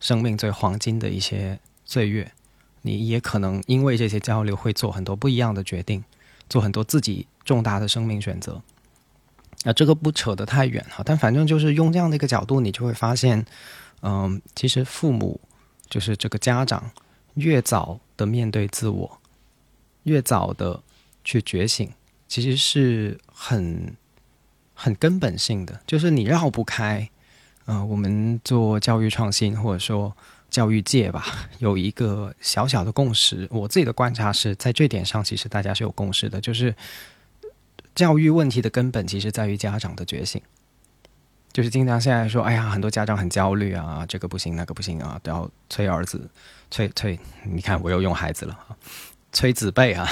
[0.05, 2.31] 生命最黄金的一些岁月，
[2.83, 6.03] 你也可能因为这些交流会做很多不一样的决定，
[6.47, 8.61] 做很多自己重大的生命选择。
[9.63, 13.43] 啊，这个不扯得太远哈，但反正就是用这样的一个角度，你就会发现，
[14.03, 15.41] 嗯，其实父母
[15.89, 16.91] 就是这个家长。
[17.33, 19.19] 越早的面对自我，
[20.03, 20.83] 越早的
[21.23, 21.91] 去觉醒，
[22.27, 23.95] 其实是很
[24.75, 27.09] 很根本性的，就是你绕不开。
[27.65, 30.15] 呃，我们做教育创新或者说
[30.49, 31.25] 教育界吧，
[31.57, 33.47] 有一个小小的共识。
[33.51, 36.75] 我自己的观察是在这点上，其实大家是有共识的，就是
[37.95, 40.41] 教育问题的根本其实在于家长的觉醒。
[41.51, 46.29] 就是经常现在说，哎呀，很多家长很焦虑啊，这个不行，那个不行啊，都要催儿子，
[46.69, 47.17] 催催。
[47.45, 48.75] 你看，我又用孩子了啊，
[49.31, 50.05] 催子辈啊，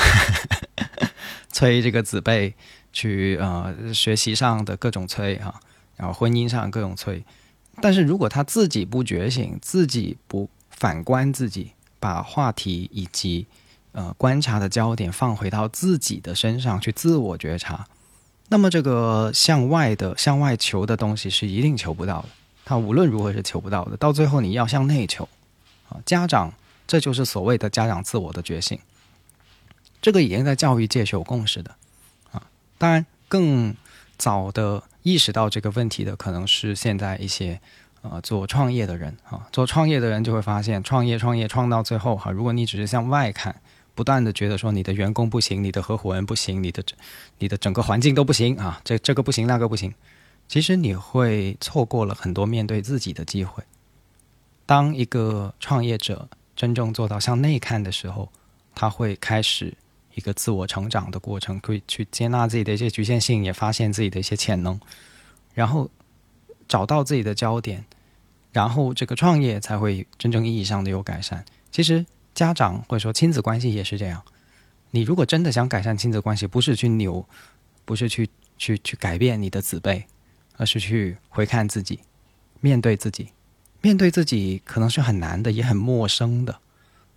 [1.52, 2.56] 催这个子辈
[2.94, 5.60] 去啊，学习上的各种催啊，
[5.98, 7.24] 然后婚姻上各种催。
[7.82, 13.46] 但是如果他自己不觉醒，自己不反观自己，把话题以及
[13.94, 17.88] 呃观察的焦点放回到自己的身上去自我觉察。
[18.50, 22.30] 那么，这个向外的、向外求的东西是一定求不到的。
[22.66, 23.98] 他无论如何是求不到的。
[23.98, 25.28] 到最后，你要向内求
[25.90, 26.00] 啊！
[26.06, 26.54] 家长，
[26.86, 28.78] 这就是所谓的家长自我的觉醒。
[30.02, 31.76] 这个已经在教育界是有共识的
[32.32, 32.44] 啊。
[32.78, 33.76] 当然，更
[34.18, 37.62] 早的意识到这个问题的，可能是现在一些
[38.02, 39.48] 呃做创业的人啊。
[39.52, 43.56] 做创业的人就会发现，创业、创业、创到最后哈，如果你只是向外看。
[43.96, 46.84] 不断的觉得说你的员工不行，你的合伙人不行，你的
[47.38, 49.94] 你的整个环境都不行啊，这这个不行，那个不行，
[50.48, 53.64] 其实你会错过了很多面对自己的机会。
[54.66, 58.28] 当一个创业者真正做到向内看的时候，
[58.74, 59.72] 他会开始
[60.16, 64.80] 一个自我成长的过程，可以去接纳自己的一些局限性，也发现自己的一些潜能，
[65.54, 65.90] 然后
[66.68, 67.86] 找到自己的焦点，
[68.52, 71.44] 然后这个创业才会真正意义上的有改善。
[71.72, 72.06] 其实。
[72.36, 74.20] 家长或者说亲子关系也是这样，
[74.90, 77.24] 你如果真的想改善亲子关系，不是去扭，
[77.86, 80.04] 不是去去去改变你的子辈，
[80.58, 82.00] 而是去回看自己，
[82.60, 83.30] 面对自己，
[83.82, 86.60] 面对自己可能是很难的，也很陌生的。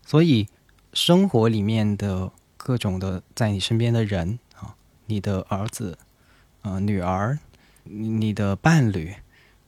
[0.05, 0.47] 所以，
[0.93, 2.31] 生活里面的
[2.67, 4.75] 各种的在你身边的人啊，
[5.07, 5.97] 你的儿子、
[6.63, 7.39] 呃女儿、
[7.85, 9.15] 你的伴侣，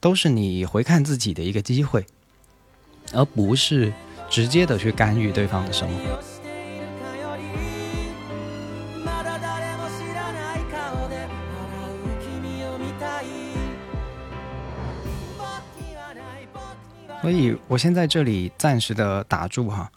[0.00, 2.04] 都是你回看自己的一个机会，
[3.12, 3.92] 而不是
[4.28, 6.20] 直接的去干预对方的生活。
[17.22, 19.88] 所以，我先在这里暂时的打住哈。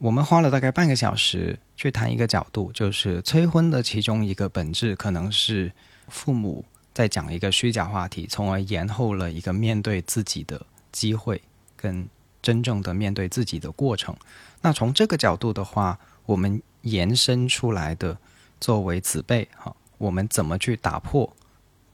[0.00, 5.70] 我们花了大概半个小时去谈一个角度，就是催婚的其中一个本质，可能是
[6.08, 11.42] 父母在讲一个虚假话题，从而延后了一个面对自己的机会，
[11.76, 12.08] 跟
[12.40, 14.16] 真正的面对自己的过程。
[14.62, 18.16] 那从这个角度的话，我们延伸出来的，
[18.58, 21.30] 作为子辈哈，我们怎么去打破？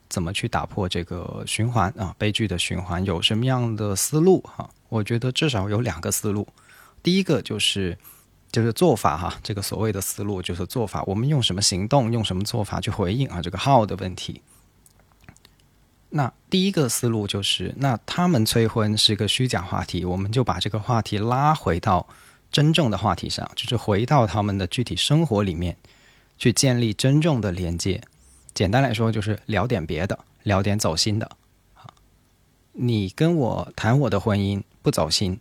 [0.08, 2.14] 怎么去打破这个循环啊？
[2.16, 4.70] 悲剧的循环有什么样的思路哈？
[4.88, 6.46] 我觉得至少有两个思路。
[7.06, 7.96] 第一个就是
[8.50, 14.42] 就是做法哈，这个所谓的思路就是做法，我们用什么行动，用什么做法去回应啊这个号的问题。
[16.10, 22.08] 那第一个思路就是，那他们催婚是个虚假话题，我们就把这个话题拉回到
[22.50, 25.76] 真正的话题上，就是回到他们的具体生活里面
[26.36, 28.02] 去建立真正的连接。
[28.52, 31.30] 简单来说，就是聊点别的，聊点走心的。
[32.72, 35.38] 你跟我谈我的婚姻不走心，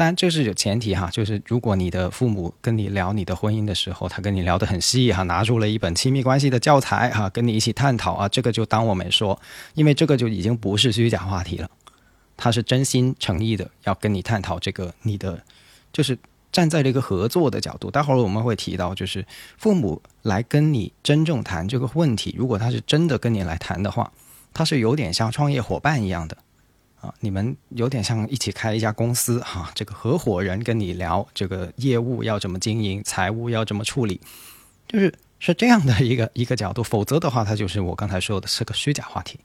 [0.00, 9.38] 但这是有前提哈，就是如果你的父母跟你聊你的婚姻的时候，他跟你聊得很细哈，拿出了一本亲密关系的教材哈，跟你一起探讨啊，这个就当我没说，
[9.74, 11.70] 因为这个就已经不是虚假话题了，
[12.34, 15.44] 他是真心诚意的要跟你探讨这个你的，
[15.92, 16.18] 就是。
[16.50, 19.24] 站在这个合作的角度，待会儿我们会提到，就是
[19.56, 24.10] 父母来跟你真正谈这个问题，如果他是真的跟你来谈的话，
[24.52, 26.36] 他是有点像创业伙伴一样的
[27.00, 34.20] 啊，你们有点像一起开一家公司哈，这个合伙人跟你聊这个业务要怎么经营，财务要怎么处理，
[34.86, 39.40] 就是是这样的一个一个角度，否则的话，他就是我刚才说的是个虚假话题，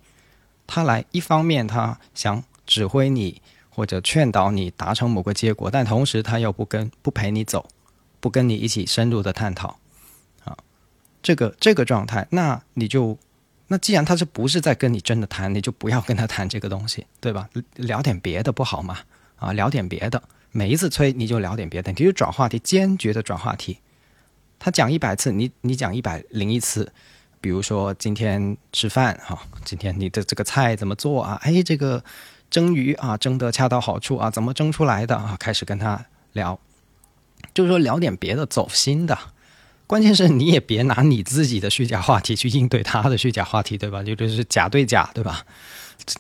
[0.68, 3.42] 他来一方面他想指挥你。
[3.78, 7.68] 或者劝导你达成某个结果，但同时他又不跟不陪你走，
[8.22, 9.78] 不跟你一起深入的探讨，
[10.46, 10.56] 啊，
[11.22, 13.18] 这个这个状态，那你就
[13.68, 17.50] 那既然他是不是在跟你真的谈，你就不要跟他谈这个东西， 对吧？
[17.76, 19.00] 聊点别的不好吗？
[19.38, 23.80] 啊，聊点别的，每一次催你就聊点别的，你就转话题，坚决的转话题。
[24.60, 26.92] 他讲一百次，你你讲一百零一次，
[27.42, 31.40] 比如说今天吃饭哈，今天你的这个菜怎么做啊？
[31.44, 32.04] 哎，这个。
[32.48, 35.36] 蒸鱼啊，蒸得恰到好处啊，怎么蒸出来的啊？
[35.38, 36.58] 开始跟他聊，
[37.56, 39.18] 就是说聊点别的，走心的。
[39.88, 44.04] 关键是你也别拿你自己的虚假话题去应对他的虚假话题，对吧？
[44.04, 45.46] 就就是假对假，对吧？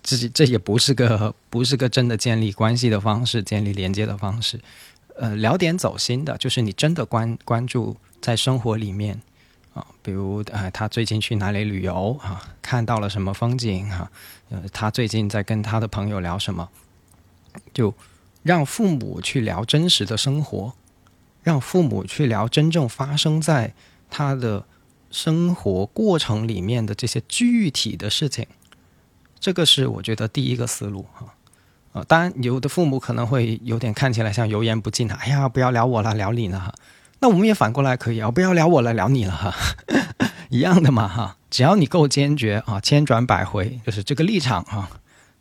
[0.03, 4.59] 这这这也不是个不是个真的建立关系的方式，建立连接的方式。
[5.17, 9.21] 呃，聊点走心的，就是你真的关关注在生活里面。
[9.73, 12.41] 啊，比如呃，他最近去哪里旅游啊？
[12.61, 14.09] 看到了什么风景啊？
[14.49, 16.69] 呃，他最近在跟他的朋友聊什么？
[17.73, 17.93] 就
[18.43, 20.73] 让父母去聊真实的生活，
[21.45, 23.75] 让父母去聊真正发生在
[24.09, 24.65] 他的
[25.11, 28.47] 生活过程里面的这些具体的事情。
[29.39, 31.35] 这个是我觉得第一个思路哈。
[31.93, 36.73] 啊，当然有的父母可能会有点看起来像油盐不进的，哎呀，不要聊我了，聊你了哈。
[37.19, 39.53] 那我们也反过来可以啊，不要聊我了，聊你了哈，
[40.49, 44.89] 一样的嘛哈，只要你够坚决啊，千转百回就是这个立场啊，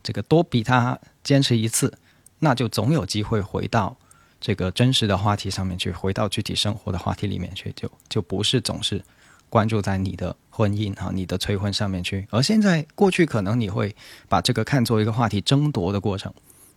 [0.02, 1.98] 这个多比他坚持一次，
[2.40, 3.96] 那就总有机会回到
[4.44, 9.02] 这个真实的话题上面去，回到具体生活的话题里面去，就就不是总是
[9.48, 12.26] 关注在你的婚姻啊、你的催婚上面去。
[12.28, 13.96] 而现在过去可能你会
[14.28, 16.30] 把这个看作一个话题争夺的过程，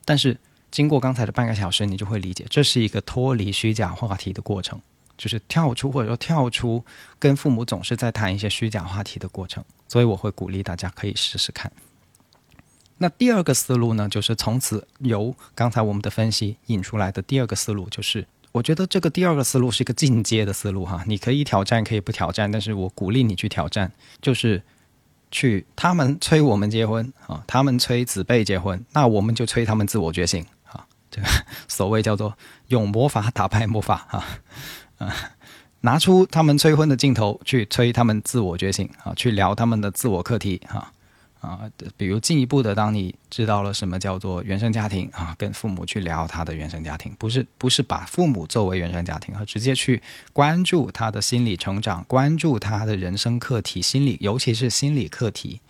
[0.05, 0.37] 但是。
[0.69, 4.79] 经过刚才的半个小时，你就会理解，这是一个脱离虚假话题的过程，
[5.17, 6.83] 就是跳出或者说跳出
[7.17, 9.63] 跟父母总是在谈一些虚假话题的过程。
[9.87, 11.71] 所以我会鼓励大家可以试试看。
[12.99, 24.63] 那第二个思路呢，就是从此由刚才我们的分析引出来的第二个思路，就是我觉得这个第二个思路是一个进阶的思路哈，你可以挑战，可以不挑战，但是我鼓励你去挑战，就是
[25.29, 30.83] 去他们催我们结婚啊，他们催子辈结婚，那我们就催他们自我觉醒啊。
[31.11, 31.27] 这个
[31.67, 32.35] 所谓叫做
[32.69, 34.25] 用魔法打败魔法啊，
[34.97, 35.15] 啊，
[35.81, 40.91] 拿出他们催婚的镜头去催他们自我觉醒啊，去聊他们的自我课题哈
[41.47, 50.01] 啊，比如进一步的，当你知道了什么叫做原生家庭啊，跟父母去聊他的原生家庭，不是不是把父母作为原生家庭，而直接去
[50.33, 55.61] 关注他的心理成长，关注他的人生课题，心理尤其是心理课题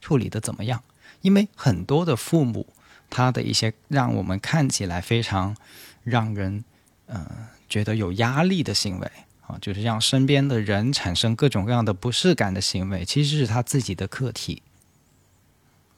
[0.00, 0.82] 处理的怎么样？
[1.20, 2.66] 因为很多的父母，
[3.08, 5.56] 他的一些让我们看起来非常
[6.02, 6.64] 让人
[7.06, 7.26] 呃
[7.68, 9.10] 觉得有压力的行为
[9.46, 14.62] 啊，就是让身边的人产生各种各样的不适感的行为，其实是他自己的课题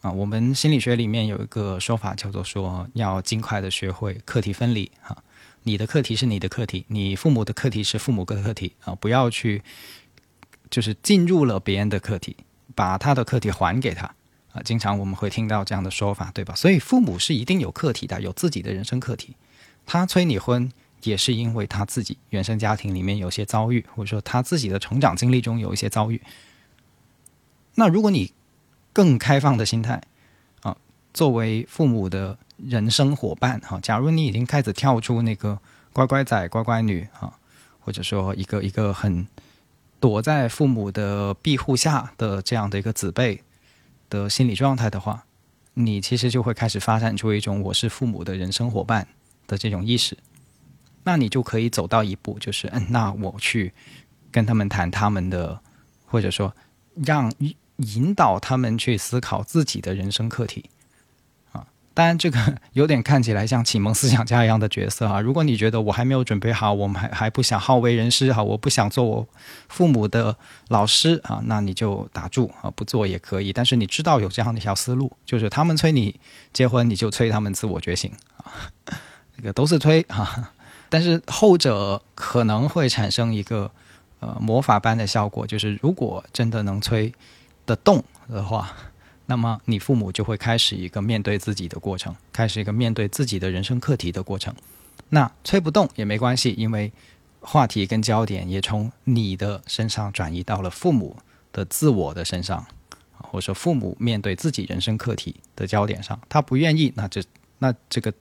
[0.03, 0.11] 啊。
[0.11, 5.17] 我们心理学里面有一个说法叫做说，要尽快的学会课题分离哈。
[5.63, 9.63] 你的课题是你的课题，你父母的课题是父母的课题啊，不要去
[10.69, 12.35] 就是进入了别人的课题，
[12.75, 14.13] 把他的课题还给他。
[14.51, 16.53] 啊，经常我们会听到这样的说法，对吧？
[16.53, 19.35] 所以父母是一定有课题的，有自己的人生课题。
[19.85, 26.21] 他催你婚，也是因为他自己原生家庭里面有些遭遇，或者说他自己的成长经历中有一些遭遇。
[27.73, 28.31] 那如果你
[28.93, 30.01] 更开放的心态
[30.61, 30.77] 啊，
[31.13, 35.59] 作为父母的人生伙伴哈，假如你已经开始跳出那个
[35.91, 37.33] 乖乖仔、乖乖女啊，
[37.79, 39.27] 或者说一个一个很
[39.99, 43.43] 躲在父母的庇护下的这样的一个子辈。
[44.09, 45.25] 的心理状态的话，
[45.73, 49.07] 你其实就会开始发展出一种我是父母的人生伙伴
[49.47, 50.15] 的这种意识，
[51.03, 53.73] 那你就可以走到一步，就是嗯，那我去
[54.29, 55.59] 跟他们谈他们的，
[56.05, 56.55] 或者说
[56.93, 57.33] 让
[57.77, 60.69] 引导他们去思考自己的人生课题
[61.51, 61.65] 啊。
[61.93, 65.19] 当然，这个有点看起来像启蒙思想家一样的角色啊。
[65.21, 69.27] 如果你觉得我还没有准备好，我们还还不想好为人师哈，我不想做我
[69.69, 70.35] 父母的
[70.69, 73.53] 老师啊，那你就打住啊，不做也可以。
[73.53, 76.19] 但是你知道有这样的一条思路，就是他们催你
[76.51, 78.51] 结婚，你就催他们自我觉醒啊，
[79.37, 80.51] 这个都是催啊。
[80.89, 83.71] 但是后者可能会产生一个
[84.19, 87.11] 呃魔法般的效果，就是如果真的能催
[87.65, 88.71] 的动的话。
[89.25, 94.53] 那么你父母就会开始一个面对自己的过程，开始一个面对自己的人生课题的过程。
[95.09, 96.91] 那催不动也没关系，因为
[97.39, 101.15] 话题跟焦点也从你的身上转移到了父母
[101.53, 102.65] 的自我的身上，
[103.17, 106.19] 或者说父母面对自己人生课题的焦点上。
[106.27, 107.23] 他不愿意，那这
[107.59, 108.13] 那这个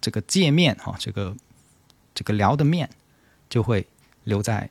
[0.00, 1.36] 这个界面哈，这个
[2.14, 2.88] 这个聊的面
[3.50, 3.84] 就会
[4.22, 4.70] 留在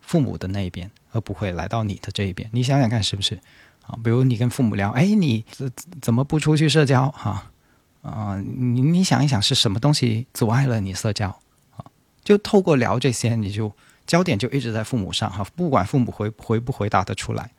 [0.00, 2.48] 父母的那一边，而不会来到你的这一边。
[2.52, 3.38] 你想想看，是不是？
[3.86, 7.10] 啊，比如你跟父母聊，哎，你怎怎么不出去社交？
[7.10, 7.50] 哈，
[8.02, 11.28] 啊，你你想一想，是什么东西阻碍了你社交？
[11.76, 11.84] 啊，
[12.22, 13.72] 就透过聊这些，你就
[14.06, 17.50] 焦点就一直在父母上，哈，不管父母回回不回答得出来，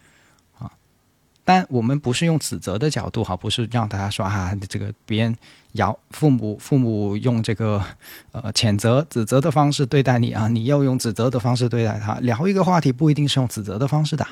[1.50, 5.36] 但我们不是用指责的角度，哈，不是让大家说啊，这个别人
[5.72, 7.84] 摇父母，父母用这个
[8.32, 12.14] 呃谴责、指责的方式对待你啊，你要用指责的方式对待他。
[12.20, 14.28] 聊一个话题，不一定是用指责的方式的。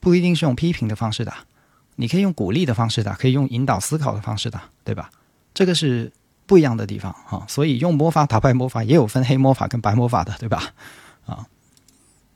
[0.00, 1.32] 不一定是用批评的方式的，
[1.96, 5.08] 你可以用鼓励的方式的，可以用引导思考的方式的，对吧？
[5.54, 6.12] 这个是
[6.44, 7.46] 不一样的地方啊。
[7.48, 10.74] 所以用魔法打败魔法也有分黑魔法跟白魔法的，对吧？
[11.24, 11.46] 啊，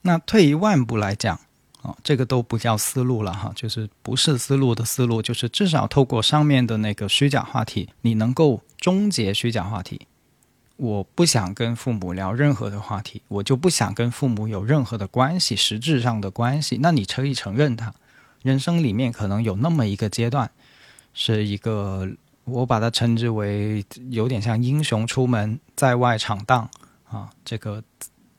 [0.01, 1.39] 那退一万步来讲
[1.85, 10.09] 啊，这个都不叫思路了哈，就是不是思路的思路，就是至少透过上面的那个虚假话题，你能够终结虚假话题。
[10.77, 16.79] 我不想跟父母聊任何的话题，我就不想跟父母有任何的关系，实质上的关系。
[16.81, 17.95] 那你可以承认，他
[18.43, 20.51] 人生里面可能有那么一个阶段，
[21.13, 22.09] 是一个
[22.45, 26.69] 我把它称之为有点像英雄出门在外闯荡
[27.09, 27.83] 啊，这个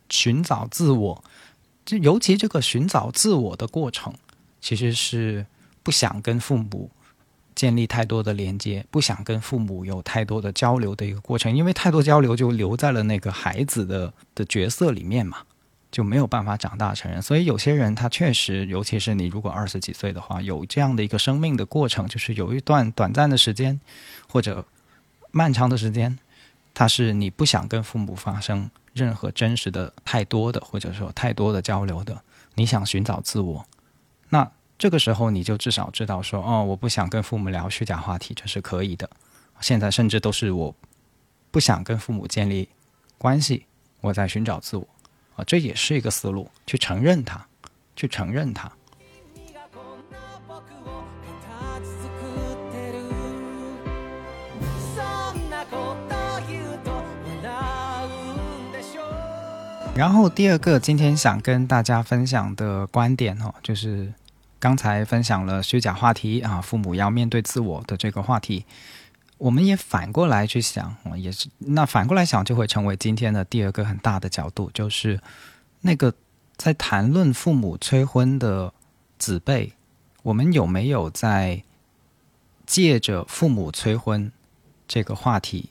[0.10, 1.24] 寻找自我，
[1.86, 4.14] 就尤其这个寻找自我的过程，
[4.60, 5.46] 其实是
[5.84, 6.90] 不想跟父母。
[7.54, 15.38] 建立太多的连接，不想跟父母有太多的交流的一个过程，因为太多交流就留在了那个孩子的的角色里面嘛，
[15.90, 17.22] 就没有办法长大成人。
[17.22, 23.80] 所以有些人他确实，尤其是你如果二十几岁的话，有这样的一个生命的过程，就是有一段短暂的时间
[24.28, 24.66] 或者
[25.32, 26.20] 漫长的时间，
[26.76, 32.22] 他是你不想跟父母发生任何真实的太多的或者说太多的交流的，
[32.54, 33.66] 你想寻找自我，
[34.30, 34.52] 那。
[34.78, 39.10] 这个时候，你就至少知道说，哦，我不想跟父母聊虚假话题，这是可以的。
[39.62, 40.76] 现在甚至都是我
[41.50, 42.68] 不想跟父母建立
[43.18, 43.66] 关系，
[44.02, 44.86] 我在寻找自我
[45.38, 47.48] 啊，这也是一个思路，去承认它，
[47.96, 48.70] 去承认它。
[59.96, 64.14] 然后第二个，今天想跟大家分享的观点哦，就是。
[64.58, 68.66] 刚才分享了虚假话题啊，父母要面对自我的这个话题，
[69.38, 75.22] 我们也反过来去想，也是那反过来想就会成为今天的第二个很大的角度，就是
[75.82, 76.12] 那个
[76.56, 78.74] 在谈论父母催婚的
[79.20, 79.74] 子辈，
[80.24, 81.62] 我们有没有在
[82.66, 84.32] 借着父母催婚
[84.88, 85.70] 这个话题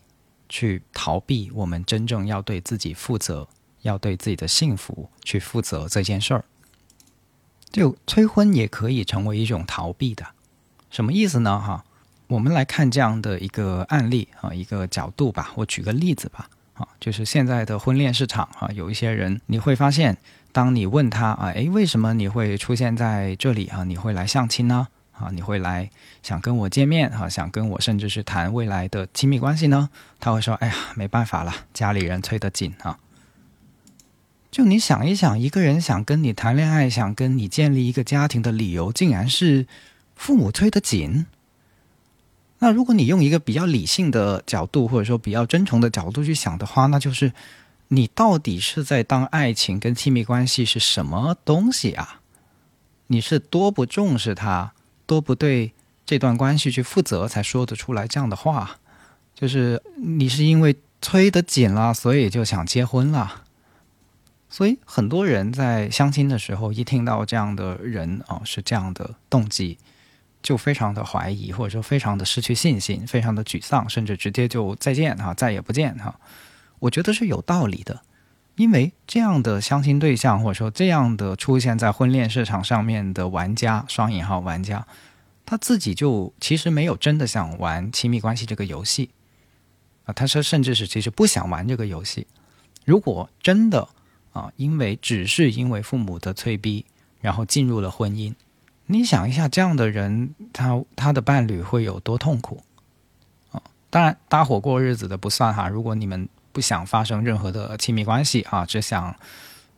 [0.49, 3.49] 去逃避我们真正要对自己负责，
[3.85, 6.45] 要对自己的幸福去负责这件事儿？
[7.71, 10.25] 就催婚也可以成为一种逃避的，
[10.91, 11.59] 什么意思呢？
[11.59, 11.85] 哈，
[12.29, 15.51] 我们来看这样的一个案例啊，一个角度吧。
[15.57, 20.17] 我举个例子吧，啊，就是现在的婚恋市场啊，有一些人你会发现，
[20.53, 23.83] 当你问他啊，诶，为什么你会出现在这里啊？
[23.83, 24.87] 你会来相亲呢？
[25.11, 25.91] 啊，你会来
[26.23, 27.29] 想跟我见面啊？
[27.29, 29.91] 想跟我甚至是谈未来的亲密关系呢？
[30.21, 32.99] 他会说，哎呀，没办法了，家里人催得紧啊。
[34.55, 39.67] 就你想一想，一个人想跟你谈恋爱，想跟你建立一个家庭的理由，竟然是
[40.15, 41.27] 父母催得紧。
[42.61, 47.33] 那如果你用一个比较理性的角度，或者说比较真诚的角度去想的话，那就是
[47.89, 52.21] 你到底是在当爱情跟亲密关系是什么东西啊？
[53.09, 54.73] 你是多不重视他，
[55.05, 55.73] 多不对
[56.07, 58.79] 这段关系去负责，才说得出来这样的话？
[59.35, 63.41] 就是你是因为催得紧了，所以就想结婚了。
[64.55, 69.79] 所以很多人在相亲的时候，一听到这样的人啊是这样的动机，
[70.45, 76.21] 就非常的怀疑，或者说非常的失去信心，非常的沮丧，甚至直接就再见哈，再也不见哈。
[76.79, 78.03] 我觉得是有道理的，
[78.55, 84.87] 因为这样的相亲对象，或者说这样的出现在婚恋市场上面的玩家（双引号玩家），
[85.45, 89.11] 他自己就其实没有真的想玩亲密关系这个游戏
[90.05, 92.29] 啊，他说甚至是其实不想玩这个游戏。
[92.85, 93.89] 如果真的，
[94.35, 96.85] 啊，因为只是因为父母的催逼，
[97.23, 98.35] 然后进入了婚姻。
[98.85, 102.63] 你想一下，这样的人，他他的伴侣会有多痛苦？
[103.51, 105.69] 啊，当然搭伙过日子的不算哈。
[105.69, 109.17] 如果你们不想发生任何的亲密关系啊，只想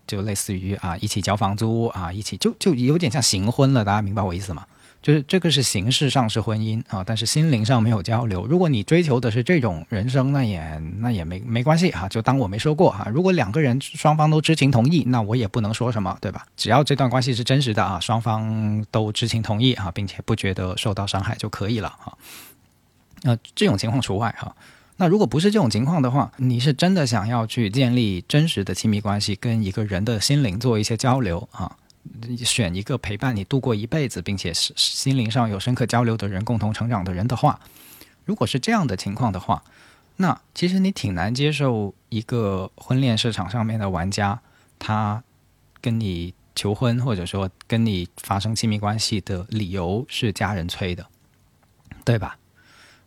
[0.07, 3.85] 就类似于啊一起交房租啊，一起就就有点像行婚了。
[3.85, 4.67] 大家明白我意思吗？
[5.07, 8.45] 就是这个是形式上是婚姻啊，但是心灵上没有交流。
[8.45, 13.07] 如果你追求的是这种人生，那也那也没没关系哈，就当我没说过哈。
[13.15, 16.45] 如果两个人双方都知情同意，那我也不能说什么，对吧？
[16.57, 22.19] 只要这段关系是真实的啊，双方都知情同意啊，并且不觉得受到伤害就可以了哈。
[23.23, 24.57] 那这种情况除外哈。
[24.97, 31.71] 那如果不是这种情况的话，你是真的想要去建立真实的亲密关系，跟一个人的心灵做一些交流啊？
[32.45, 37.61] 选一个陪伴你度过一辈子，并且是心灵上有深刻交流的人，共同成长的人的话，
[38.25, 39.63] 如果是这样的情况的话，
[40.17, 44.41] 那其实你挺难接受一个婚恋市场上面的玩家，
[44.79, 45.23] 他
[45.81, 51.07] 跟你求婚或者说跟你发生亲密关系的理由是家人催的，
[52.05, 52.39] 对吧？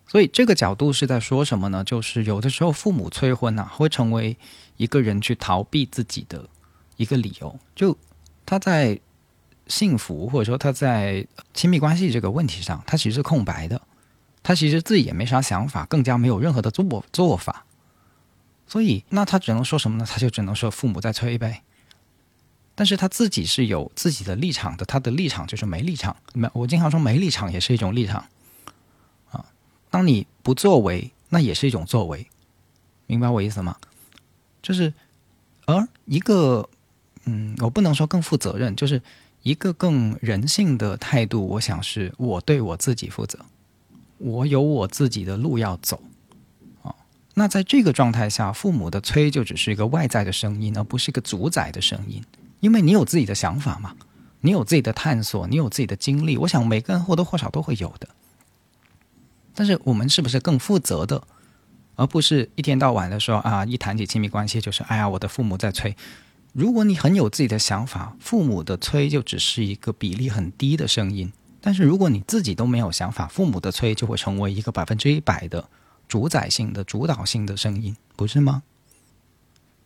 [0.07, 1.83] 所以这个角度是在说什么呢？
[1.83, 4.37] 就是有的时候父母催婚呐，会成为
[4.77, 6.47] 一个人去逃避自己的
[6.97, 7.97] 一个理由，就。
[8.49, 8.99] 他在
[9.67, 11.23] 幸福或者说他在
[11.53, 13.79] 亲密关系这个问题上，他其实是空白的，
[14.41, 17.63] 他其实自己也没啥想法，更加没有任何的做做法，
[18.65, 20.05] 所以那他只能说什么呢？
[20.09, 21.61] 他就只能说父母在催呗。
[22.73, 26.17] 但是他自己是有自己的立场的，他的立场就是没立场。
[26.33, 28.25] 没，我经常说没立场也是一种立场
[29.29, 29.45] 啊。
[29.91, 32.27] 当你不作为，那也是一种作为，
[33.05, 33.77] 明白我意思吗？
[34.63, 34.91] 就是
[35.67, 36.67] 而一个。
[37.31, 38.99] 嗯，我不能说更负责任，就是
[39.43, 41.45] 一个更人性的态度。
[41.45, 43.37] 我想是我对我自己负责，
[44.17, 46.01] 我有我自己的路要走
[46.81, 46.95] 啊。
[47.35, 52.23] 那在这个状态下，父母的催就只是一个外在的声音，而不是一个主宰的声音。
[52.61, 53.95] 因为你有自己的想法嘛，
[54.41, 56.35] 你有自己的探索，你有自己的经历。
[56.37, 58.09] 我想每个人或多或少都会有的。
[59.53, 61.21] 但是我们是不是更负责的，
[61.95, 65.95] 而不是一天到晚的说啊，一谈起亲密关系就是哎呀，我的父母在催。
[66.53, 71.31] 如果你很有自己的想法，父母的催就只是一个比例很低的声音。
[71.61, 75.69] 但是如果你自己都没有想法，父母的催就会成为一个百分之一百的
[76.07, 78.63] 主宰性的、主导性的声音，不是吗？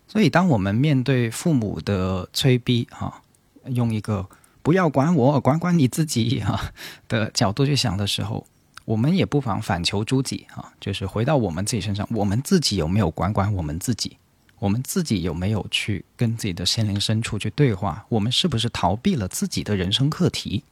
[0.07, 3.22] 所以，当我们面对父母的催逼，哈，
[3.66, 4.30] 用一个
[4.61, 6.72] “不要管我，管管你自己”哈
[7.07, 8.45] 的角度去想的时候，
[8.86, 14.18] 我们也不妨反求诸己，哈，就是回到我们自己身上，我们自己有没有管管我们自己？
[14.64, 18.05] 我们自己有没有去跟自己的心灵深处去对话？
[18.07, 20.64] 我们是不是逃避了自己的人生课题？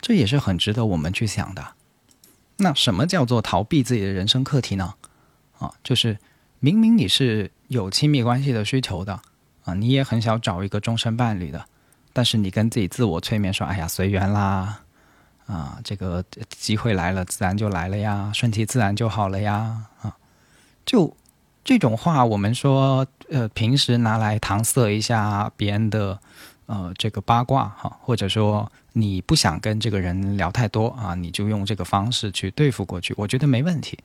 [0.00, 1.72] 这也是很值得我们去想的。
[2.58, 4.94] 那什么叫做逃避自己的人生课题呢？
[5.58, 6.16] 啊，就是
[6.60, 9.20] 明明你是有亲密关系的需求的
[9.64, 11.66] 啊，你也很想找一个终身伴侣的，
[12.12, 14.80] 但是你跟自己自我催眠说：“哎呀，随缘啦，
[15.46, 20.16] 啊，这个机会来了，自然就来了呀，顺其自然就好了呀，啊，
[20.86, 21.16] 就。”
[21.64, 26.20] 这种话，我们说，呃，平时拿来搪塞一下别人的，
[26.66, 33.98] 呃，这个八卦哈，或者说你不想跟这个人聊太多啊，你就用这个方式去对付过去，我觉得没问题。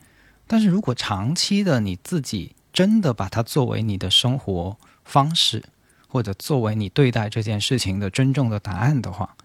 [0.48, 5.64] 但是如果长期的你自己真的把它作为你的生活方式，
[6.08, 9.36] 或者作为你对待这件事情的真正的答案的话，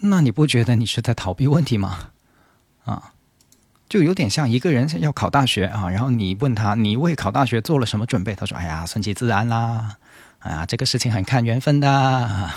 [0.00, 2.10] 那你不觉得你是在逃避问题吗？
[2.84, 3.13] 啊，
[3.88, 8.34] 就有点像一个人要考大学啊，然后你问他你为考大学做了什么准备？
[8.34, 9.98] 他说：“哎呀，顺其自然啦，
[10.40, 12.50] 哎呀，这个事情很看缘分的。”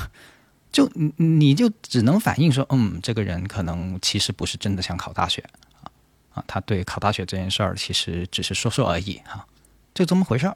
[0.72, 5.44] 就你你就只能反映说，嗯，这个人可能其实不是真的想考大学
[5.82, 5.90] 啊
[6.34, 9.48] 啊，他对考大学这件事儿其实只是说说而已哈，
[9.94, 10.56] 就这么回事儿，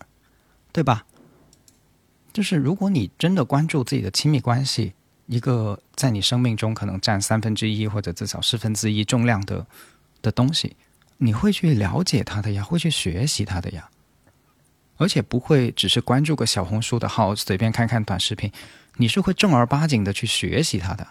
[0.72, 1.06] 对吧？
[2.34, 4.94] 就是如果你真的关注自己的亲密关系，
[5.28, 9.66] 一个在你生命中可能占三分之一或者至少四分之一重量的
[10.22, 10.76] 的东西，
[11.18, 13.90] 你会去了解他的呀，会去学习他的呀，
[14.98, 18.52] 而且不会只是关注个小红书的号，随便看看短视频，
[18.98, 21.08] 你是会正儿八经的去学习他的。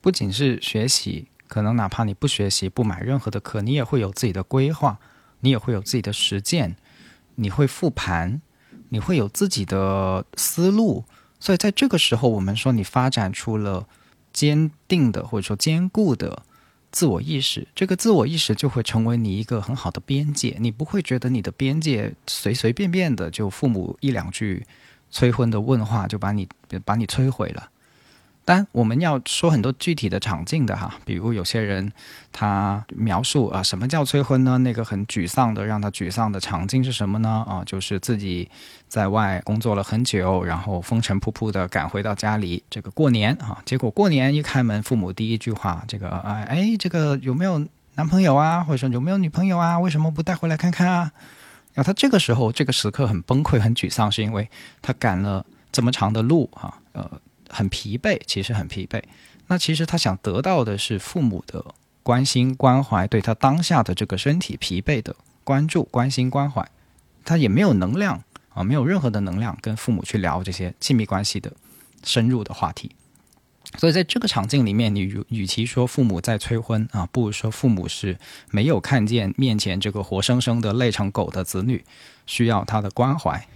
[0.00, 4.98] 不仅是学习，可能哪怕你不学习，不买任何的课，你也会有自己的规划，
[5.40, 6.76] 你也会有自己的实践，
[7.36, 8.40] 你会复盘。
[8.90, 11.04] 你会有自己的思路，
[11.40, 13.88] 所以在这个时候，我们说你发展出了
[14.32, 16.44] 坚定的或者说坚固的
[16.94, 20.56] 自我意识，这个自我意识就会成为你一个很好的边界。
[20.60, 24.64] 你不会觉得你的边界随随便便的就父母一两句
[25.10, 26.48] 催婚的问话就把你
[26.84, 27.68] 把你摧毁了。
[28.46, 31.90] 但，我们要说很多具体的场景的哈，比如有些人
[32.30, 34.58] 他描述啊，什么叫催婚呢？
[34.58, 37.42] 那个很沮丧的，让他沮丧的场景是什么呢？
[37.48, 38.50] 啊，就是自己
[38.86, 48.62] 在外工作了很久，然后风尘仆仆的赶回到家里，这个过年啊，结果过年一开门，父母第一句话，这个哎哎，这个有没有男朋友啊？
[48.62, 49.78] 或者说有没有女朋友啊？
[49.78, 51.10] 为什么不带回来看看啊？
[51.72, 54.50] 然后他这个时候这个时刻很崩溃、很沮丧，是因为
[54.82, 57.10] 他赶了这么长的路哈，呃。
[57.54, 59.00] 很疲惫，其实很疲惫。
[59.46, 61.64] 那其实他想得到的是父母的
[62.02, 66.68] 关心关怀，对他当下的这个身体疲惫的关注、关心关怀。
[67.24, 71.52] 他也没有能量啊，没有任何的能量跟父母去聊这些亲密关系的
[72.02, 72.90] 深入的话题。
[73.78, 78.18] 所以在这个场景里面，你与其说父母在催婚啊，不如说父母是
[78.50, 81.84] 没有看见面前这个活生生的累成狗的子女
[82.26, 83.48] 需要他的关怀。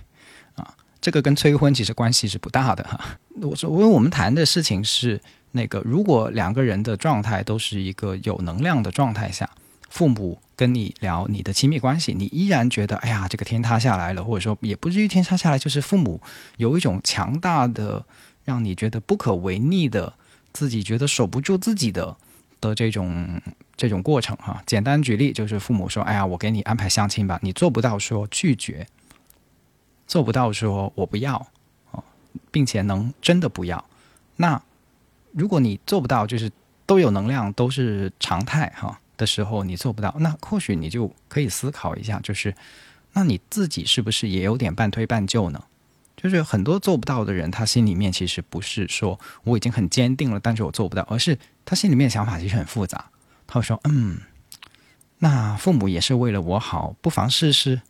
[1.01, 3.19] 这个跟催婚其实关系是不大的哈。
[3.41, 5.21] 我说，因为我们谈的事情是
[5.53, 9.49] 那个，如果两个人的状态都是一个有能量的状态下，
[9.89, 16.21] 父母跟你聊你的亲密关系，你依然觉得哎呀，这个天塌下来了，或者说也不至于天塌下来，就是父母
[16.57, 18.05] 有一种强大的
[18.45, 20.13] 让你觉得不可违逆的，
[20.53, 22.17] 自己觉得守不住自己的
[22.61, 23.41] 的这种
[23.77, 24.61] 这种过程哈。
[24.67, 28.85] 简单举例，就是父母说，哎呀，我给你安排相亲吧，你做不到说拒绝。
[30.09, 31.47] 做不到说我不要
[31.93, 32.03] 哦，
[32.51, 33.85] 并且能真的不要，
[34.37, 34.61] 那
[35.33, 36.51] 如果你做不到，就是
[36.87, 42.55] 都有能量都是常态哈的时候，你做不到，那或许你就可以思考一下，就是
[43.13, 45.63] 那你自己是不是也有点半推半就呢？
[46.17, 53.05] 就是很多做不到的人，他心里面其实不是说我已经很坚定了，但是我做不到，而是他心里面想法其实很复杂。
[53.47, 54.19] 他会说：“嗯，
[55.19, 57.83] 那父母也是为了我好，不妨试试。”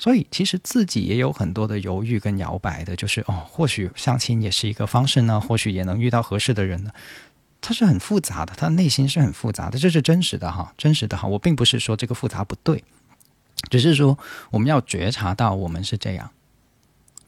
[0.00, 6.90] 所以其实自己也有很多的犹豫跟摇摆的，就是哦，或许相亲也是一个方式呢，或许也能遇到合适的人呢。
[7.60, 11.28] 他是很复杂的，他内心是很复杂的，这是真实的哈，真实的哈。
[11.28, 12.82] 我并不是说这个复杂不对，
[13.68, 14.18] 只是说
[14.50, 16.30] 我们要觉察到我们是这样，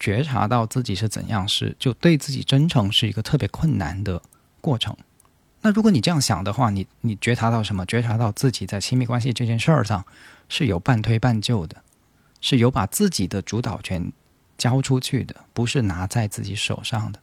[0.00, 4.22] 觉察到自己是怎样，是就对自己真诚是一个特别困难的
[4.62, 4.96] 过程。
[5.60, 7.84] 那如果你这样想的话，你你觉察到什么？
[7.84, 10.02] 觉察到自己在亲密关系这件事儿上
[10.48, 11.81] 是有半推半就的。
[12.42, 14.12] 是有把自己的主导权
[14.58, 17.18] 交出去的，不是拿在自己手上的，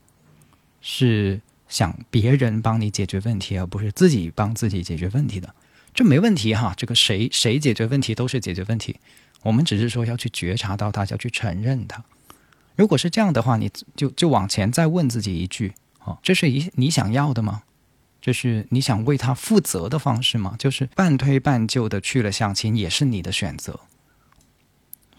[0.82, 5.54] 是想别人帮你解决问题，而不是自己帮自己解决问题的，
[5.94, 6.74] 这没问题哈。
[6.76, 9.00] 这个谁谁解决问题都是解决问题，
[9.44, 12.04] 我们只是说要去觉察到它，要去承认它。
[12.76, 15.74] 如果是这样的话，你就就往前再问自己一句：
[16.06, 17.64] 哦，这是一你想要的吗？
[18.22, 20.56] 这是你想为他负责的方式吗？
[20.60, 23.80] 就是半推半就的去了相亲，也是你的选择。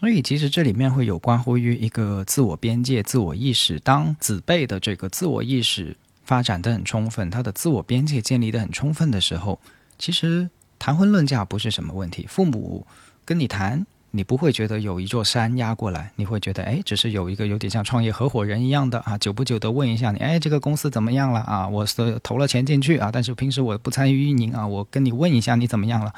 [0.01, 3.79] 所以，其实这里面会有关乎于一个自我边界、自我意识。
[3.81, 5.95] 当子辈的这个自我意识
[6.25, 9.61] 发展的很充分，他的自我边界建立的很充分的时候，
[9.99, 10.49] 其实
[10.79, 12.27] 谈婚论嫁不是什么问题。
[12.27, 12.87] 父母
[13.27, 21.69] 跟你谈，你不会觉得有一座山压过来，你会觉得，哎，只是有一个有点像创业合伙人一样的啊，久不久的问一下你，哎，这个公司怎么样了啊？
[21.69, 26.15] 我是投了钱进去啊，但是平时我不参与运营啊，我跟你问一下你怎么样了。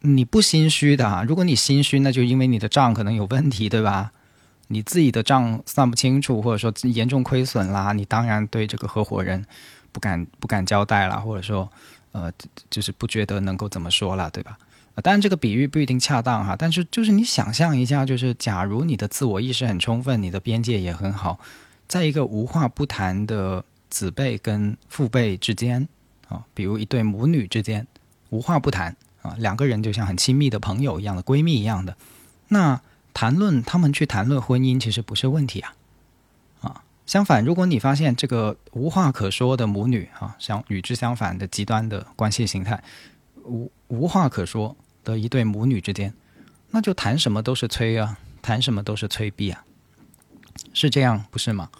[0.00, 4.12] 你不心虚的，如果你心虚，那就因为你的账可能有问题，对吧？
[4.68, 9.44] 你自己的账算不清楚，或者说严重亏损啦，你当然对这个合伙人
[9.92, 11.70] 不敢不敢交代了，或者说
[12.12, 12.30] 呃，
[12.70, 14.58] 就是不觉得能够怎么说了，对吧？
[15.02, 21.38] 当然这个比喻不一定恰当哈，但是就是你想象一下，就是假如你的自我意识很充分，你的边界也很好，
[21.86, 25.88] 在一个无话不谈的子辈跟父辈之间
[26.28, 27.86] 啊，比如一对母女之间
[28.30, 28.94] 无话不谈
[29.38, 31.96] 两个人就像很亲密的朋友一样的闺蜜一样的，
[32.48, 32.80] 那
[33.12, 35.74] 谈论他们去谈论婚姻其实不是问题啊
[36.60, 42.82] 啊，相反，如果你发现这个无话可说的母女啊，相与之相反的极端的关系形态，
[43.44, 46.14] 无无话可说的一对母女之间，
[46.70, 49.64] 那就谈什么都是催啊，谈什么都是催逼啊，
[50.72, 51.70] 是这样不是吗？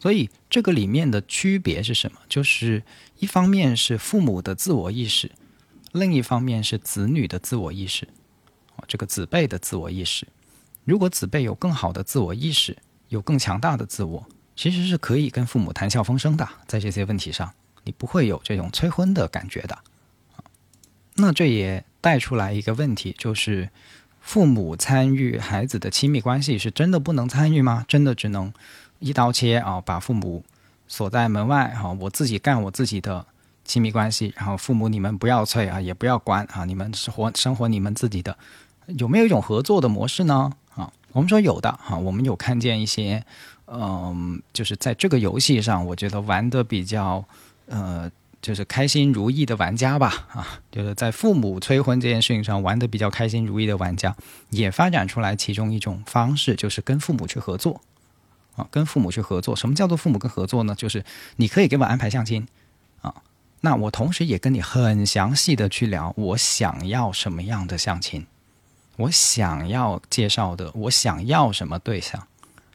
[0.00, 2.18] 所以这个里面的区别是什么？
[2.28, 2.82] 就是
[3.18, 5.28] 一方面是父母的自我意识，
[5.98, 8.06] 另一方面是子女的自我意识，
[8.76, 10.26] 哦，这个子辈的自我意识。
[10.84, 12.76] 如果子辈有更好的自我意识，
[13.08, 14.26] 有更强大的自我，
[14.56, 17.52] 其实是可以跟父母谈笑风生的，在这些问题上，
[17.84, 19.78] 你不会有这种催婚的感觉的。
[21.16, 23.68] 那这也带出来一个问题，就是
[24.20, 27.84] 父母参与孩子的亲密关系，是真的不能参与吗？
[27.88, 28.52] 真的只能？
[29.00, 30.44] 一刀切啊，把父母
[30.88, 33.24] 锁在门外啊，我自己干我自己的
[33.68, 38.36] 亲密关系，然后父母你们不要催啊，也不要管啊，你们是活生活你们自己的，
[38.86, 40.50] 有没有一种合作的模式呢？
[40.74, 43.22] 啊，我们说有的哈，我们有看见一些，
[43.66, 47.24] 嗯，就是在这个游戏上，我觉得玩的比较
[47.66, 48.10] 呃，
[48.40, 54.16] 就是开心如意的玩家吧，啊，就是在父母催婚这件事情上玩的比较开心如意的玩家，
[54.50, 57.80] 也发展出来其中一种方式，就是跟父母去合作。
[58.56, 60.74] 啊，跟父母去合作，什么叫做父母跟合作呢？
[60.74, 61.04] 就是
[61.36, 62.44] 你可以给我安排相亲，
[63.60, 68.26] 那我同时也跟你很详细的去聊，我想要什么样的相亲，
[68.96, 72.26] 我想要介绍的，我想要什么对象，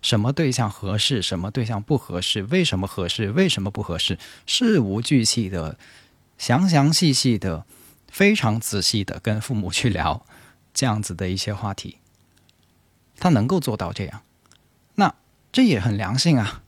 [0.01, 5.77] 什么对象合适，什么对象不合适，为什么合适，为什么不合适，事无巨细的，
[6.37, 7.65] 详详细细的，
[8.09, 10.25] 非常仔细的跟父母去聊
[10.73, 11.97] 这样子的一些话题，
[13.19, 14.21] 他能够做到这样，
[14.95, 15.15] 那。
[15.55, 16.63] 这也很良性啊，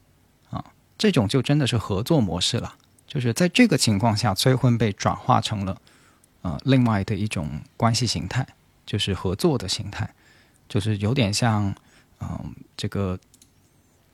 [0.52, 0.64] 啊，
[0.96, 2.76] 这种就真的是合作模式了。
[3.08, 5.82] 就是在这个情况下，催婚被转化成了
[6.42, 8.46] 呃另外的一种关系形态，
[8.86, 10.10] 就是合作的形态，
[10.68, 11.74] 就是有点像
[12.20, 13.18] 嗯这个，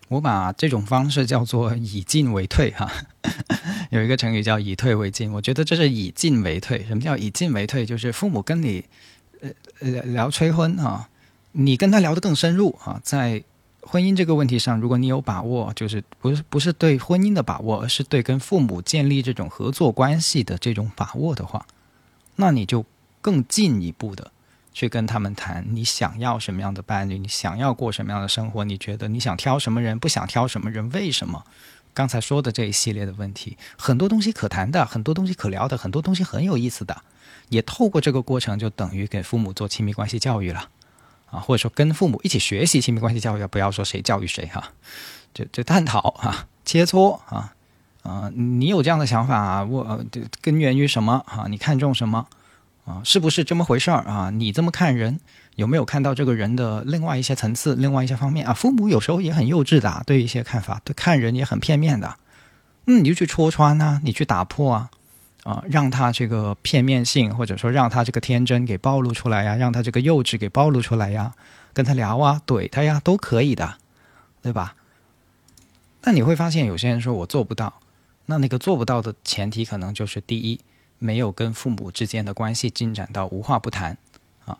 [0.09, 2.91] 我把这种方式叫做以进为退哈。
[3.89, 6.85] 有一个成语叫以退为进，我觉得这是以进为退。
[6.85, 7.85] 什么叫以进为退？
[7.85, 8.85] 就是父母跟你
[9.39, 11.09] 呃聊聊催婚啊，
[11.53, 13.43] 你跟他聊得更深入啊，在。
[13.81, 21.65] 婚姻这个问题上，如果你有把握，就是不是不是对婚姻的把握，而是对跟父母建立这种合作关系的这种把握的话，
[22.35, 22.85] 那你就
[23.21, 24.31] 更进一步的
[24.71, 31.43] 去跟他们谈，你想要什么样的伴侣，你想要过什么样的生活，你觉得你想挑什么人，不想挑什么人，为什么？
[31.93, 37.01] 刚才说的这一系列的问题，很多东西可谈的，很多东西可聊的，很多东西很有意思的，
[37.49, 40.69] 也透过这个过程，就等于给父母做亲密关系教育了。
[41.31, 44.71] 啊，或者说跟父母一起学习亲密关系教育，不要说谁教育谁哈，
[45.33, 47.53] 就就探讨啊，切磋啊，
[48.03, 50.05] 啊，你有这样的想法，我
[50.41, 51.45] 根源于什么啊？
[51.49, 52.27] 你看重什么
[52.85, 53.01] 啊？
[53.03, 54.29] 是不是这么回事儿啊？
[54.29, 55.19] 你这么看人，
[55.55, 58.53] 有没有看到这个人的另外一些层次、另外一些方面啊？
[58.53, 62.17] 父母有时候也很幼稚的，对一些看法，对看人也很片面的，
[62.87, 64.89] 嗯，你就去戳穿啊，你去打破啊。
[65.43, 71.33] 啊，让他这个片面性，或者说让他这个天真给暴露出来呀，让他这个幼稚给暴露出来呀，
[71.73, 73.77] 跟他聊啊，怼他呀，都可以的，
[74.41, 74.75] 对吧？
[75.99, 77.81] 但你会发现，有些人说我做不到，
[78.27, 80.59] 那那个做不到的前提，可能就是第一，
[80.99, 83.97] 没有跟父母之间的关系进展到无话不谈
[84.45, 84.57] 啊，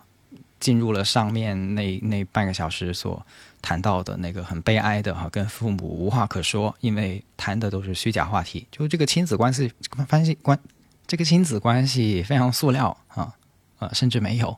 [0.60, 3.26] 进入了上面那那半个小时所
[3.62, 9.72] 谈到的那个很悲哀的哈，跟父母无话可说，因为谈的都是虚假话题，就这个亲子关系
[10.08, 10.60] 关系关。
[11.08, 13.36] 这个亲子关系非常塑料啊，
[13.80, 14.58] 呃，甚至没有，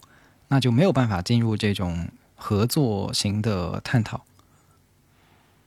[0.50, 4.24] 那就没有办法进入这种合作型的探讨。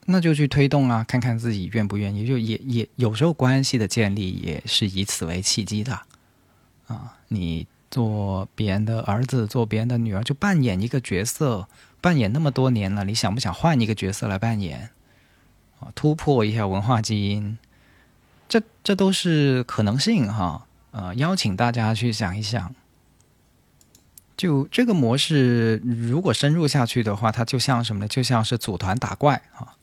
[0.04, 2.24] 那就去推动啊，看看自己愿不愿意。
[2.24, 5.98] 就也也有时候关系的建立也是以此为契机的
[6.86, 7.16] 啊。
[7.26, 11.66] 你做别人的儿子，做别人的女儿，就扮演一个角色，
[12.00, 14.90] 扮演那么多年了，你想不想换一个角色来扮演
[15.80, 15.90] 啊？
[15.94, 17.58] 突破一下文化基因，
[18.48, 20.66] 这这都是可能性哈。
[20.92, 22.74] 呃，邀请大家去想一想，
[24.36, 28.08] 就这个模式，如果深入下去的话，它就像什么呢？
[28.08, 29.74] 就像是组团打怪啊。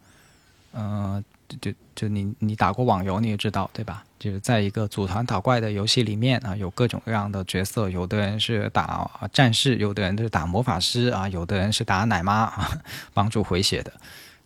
[0.71, 1.23] 呃，
[1.61, 4.03] 就就你你打过网游，你也知道对吧？
[4.23, 12.81] 就是在一个组团打怪的游戏里面啊，有各种各样的角色，有的人是打战士，有的人是打魔法师啊，有的人是打奶妈啊，
[13.13, 13.91] 帮助回血的。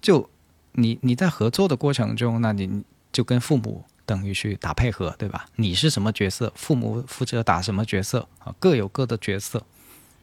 [0.02, 0.28] 就
[0.72, 3.86] 你你在合作的过程中，那你就跟父母。
[4.08, 5.48] 等于去打配合，对吧？
[5.58, 8.56] 你是什么角色，父母负责打什么角色啊？
[8.58, 9.62] 各有各的角色，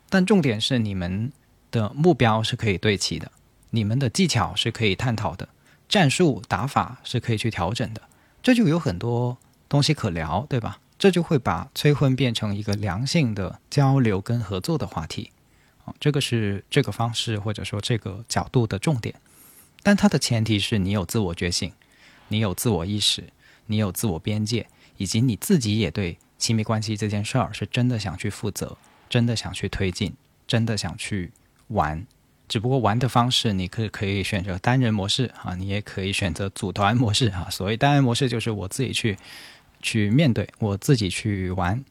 [0.09, 1.30] 但重点是你们
[1.70, 3.30] 的目标是可以对齐的，
[3.68, 5.46] 你们的技巧是可以探讨的，
[5.86, 8.00] 战术打法是可以去调整的，
[8.42, 9.36] 这就有很多
[9.68, 10.78] 东西可聊，对吧？
[10.98, 15.30] 这就会把催婚变成一个良性的交流跟合作的话题。
[15.84, 19.14] 啊，这个是这个方式或者说这个角度的重点。
[19.82, 21.70] 但它的前提是你有自我觉醒，
[22.28, 23.24] 你有自我意识，
[23.66, 28.78] 你有自我边界，以及你自己也对亲密关系这件事儿是真的想去负责，
[29.10, 30.14] 真的想去推进，
[30.46, 31.32] 真的想去
[31.68, 32.06] 玩。
[32.48, 37.48] 只不过玩的方式，你可以可以选择单人模式啊，你也可以选择组团模式啊。
[37.50, 39.18] 所谓单人模式，就是我自己去
[39.85, 41.85] 去面对，我自己去玩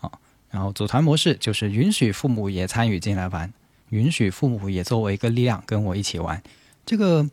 [0.00, 0.10] 啊。
[0.50, 3.50] 然后组团模式就是允许父母也参与进来玩，
[3.90, 6.42] 允许父母也作为一个力量跟我一起玩。
[6.84, 7.30] 这个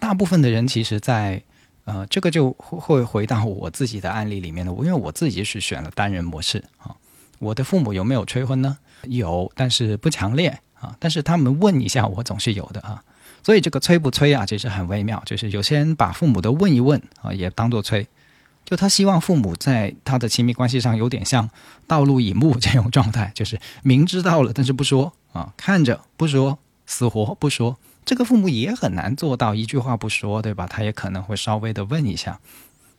[0.00, 1.42] 大部分的人其实，在
[1.84, 4.72] 呃，这个就会回到我自己的案例里面的。
[4.72, 6.96] 因为我自己是选了单人模式啊。
[7.38, 8.78] 我的父母有没有催婚呢？
[9.02, 10.96] 有，但是不强烈啊。
[10.98, 13.04] 但是他们问一下，我总是有的啊。
[13.42, 15.22] 所以这个催不催啊，其实很微妙。
[15.26, 18.06] 就是有些人把父母的问一问啊，也当做催。
[18.64, 21.48] 就他希望父母在他的亲密关系上有点像
[21.86, 27.76] 道路引木这种状态，就是明知道了，但是不说啊，看着不说，死活不说。
[28.04, 30.66] 这个父母也很难做到一句话不说，对吧？
[30.66, 32.40] 他也可能会稍微的问一下，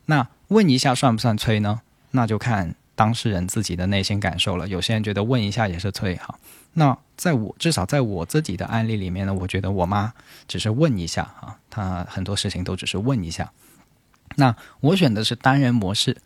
[0.06, 1.82] 那问一下算不算催呢？
[2.12, 4.68] 那就看当事人自己的内心感受了。
[4.68, 6.40] 有些人觉得问一下也是催哈。
[6.74, 10.14] 那在我至少在我自己的案例里面呢，我觉得我妈
[10.48, 13.52] 只是问一下啊，她很多事情都只是问一下。
[14.36, 16.22] 那我选的是单人模式，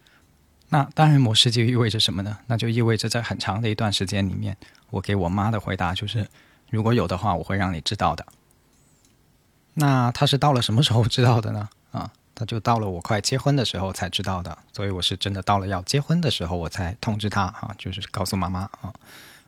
[0.70, 2.40] 那单人模式就意味着什么呢？
[2.48, 4.58] 那就意味着在很长的一段时间里面，
[4.90, 6.28] 我给我妈的回答就是，
[6.70, 8.26] 如果有的话，我会让你知道的。
[9.76, 11.70] 那他是到了什么时候知道的呢？
[11.92, 18.94] 啊，他就到了我快结婚的时候才知道的，所以我是真的到了要结婚的时候我才通知他啊，就是告诉妈妈啊，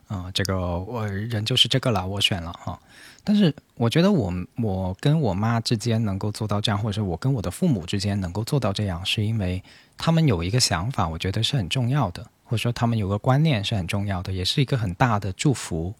[0.07, 2.79] 啊，这个我人就是这个了，我选了哈。
[3.23, 9.63] 但是我觉得我我跟我妈之间能够做到这样，或者是我跟我的父母之间能够做到这样，是因为
[9.97, 15.93] 他们有一个想法，我觉得是很重要的，或者说他们有个观念是很重要的，也是一个很大的祝福，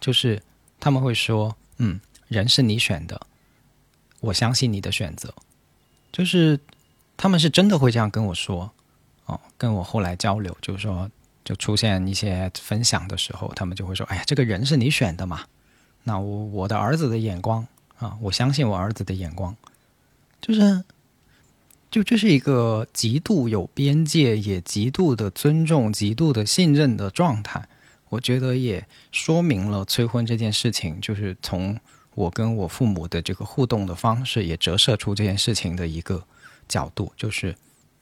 [0.00, 0.42] 就是
[0.80, 3.20] 他们会说，嗯，人是你选的。
[4.20, 5.34] 我相信你的选择，
[6.12, 6.58] 就是
[7.16, 8.70] 他们是真的会这样跟我说，
[9.26, 11.10] 哦，跟我后来交流，就是说，
[11.44, 15.44] 就出现一些分享的时候，他们就会说：“哎呀，这个人是你选的嘛？
[16.04, 17.66] 那我我的儿子的眼光
[17.98, 19.56] 啊，我相信我儿子的眼光，
[20.40, 20.84] 就是，
[21.90, 27.68] 就这是一个极度有边界，也极度的尊重、极度的信任的状态。
[28.08, 31.78] 我觉得也说明了催婚这件事情，就是从。
[32.14, 36.22] 我跟我父母的这个互动的方式，也折射出这件事情的一个
[36.68, 37.56] 角度，就是，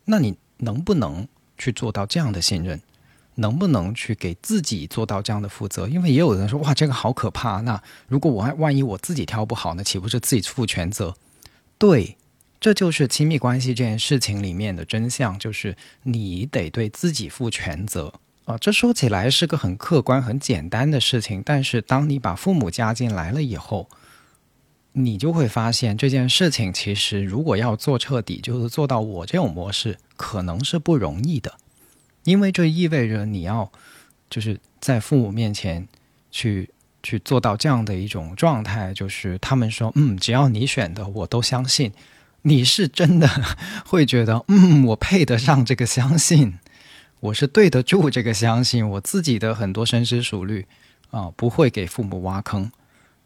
[0.04, 2.82] 那你能不能去做到这样的信任？
[3.36, 5.88] 能不能去给自己做到这样的负责？
[5.88, 7.60] 因为也有人说，哇，这个好可怕。
[7.60, 11.14] 那如果我万一我自己挑不好，那岂不是自己负全责？
[11.78, 12.16] 对，
[12.60, 18.12] 这就是亲密关系这件事情里面的真相，就是你得对自己负全责。
[18.44, 23.88] 啊，这说起来是个很客观、很简单的事情，但是当你把父母加进来了以后，
[24.92, 31.54] 你就会发现这件事情其实如果要做彻底，就是做到我这种模式，可能是不容易的，
[32.24, 33.70] 因为这意味着你要
[34.28, 35.86] 就是在父母面前
[36.30, 36.68] 去
[37.02, 41.92] 去做到这样的一种状态，就是他们说嗯，只要你选的，我都相信，
[42.42, 43.28] 你是真的
[43.86, 46.58] 会觉得嗯，我配得上这个相信。
[47.20, 50.66] 我是对得住这个相信，我自己的很多深思熟虑
[51.10, 52.72] 啊，不会给父母挖坑。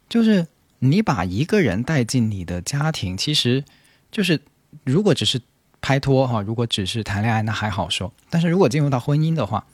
[0.09, 0.47] 就是
[0.79, 3.63] 你把一个人带进你的家庭，其实
[4.11, 4.41] 就是
[4.83, 5.41] 如果只是
[5.85, 9.67] 拍拖哈，如果只是谈恋爱那还好说，但是如果进入到婚姻的话，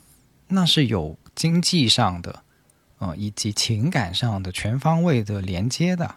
[0.48, 2.42] 那是有经济上的
[2.98, 6.16] 呃以及情感上的全方位的连接的。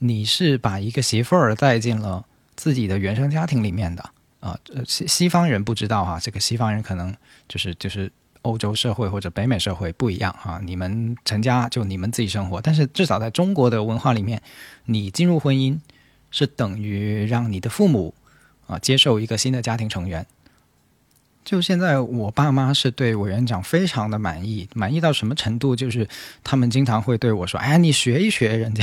[0.00, 4.10] 你是把一个媳妇儿带进了自己的原生家庭里面的。
[4.40, 7.16] 啊，西西方人不知道哈，这个西方人可能
[7.48, 8.12] 就是就是
[8.42, 10.60] 欧洲社会或者北美社会不一样哈。
[10.62, 14.42] 你们成家就你们自己生活，但是至少在中国的文化里面，
[14.84, 15.78] 你进入婚姻
[16.30, 18.12] 是等于让你的父母
[18.66, 20.26] 啊接受一个新的家庭成员。
[21.44, 25.76] 就现在我爸妈是对委员长非常的满意，满意到什么程度？
[25.76, 26.08] 就是
[26.42, 28.82] 他们经常会对我说：“哎，你学一学人家。”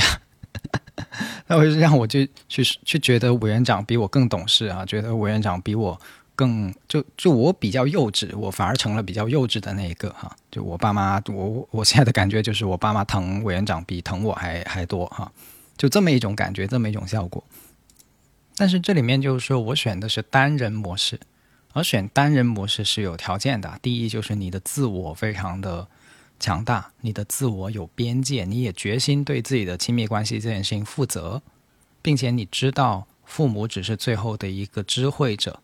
[1.48, 6.00] 那会让我就去去觉得委员长比我更懂事啊，觉得委员长比我
[6.36, 10.30] 更就就我比较幼稚，我反而成了比较幼稚的那一个哈。
[10.50, 15.32] 就我爸妈，我我现在的感觉就是我爸妈疼委员长比疼我还还多哈，
[15.76, 17.42] 就这么一种感觉，这么一种效果。
[18.56, 21.18] 但是这里面就是说我选的是单人模式，
[21.72, 23.78] 而选单人模式是有条件的。
[23.82, 25.88] 第一就是你的自我非常的。
[26.40, 31.40] 强大，你的自我有边界，你也决心对自己的亲密关系这件事情负责，
[32.02, 35.60] 并且你知道父母只是最后的一个知会者，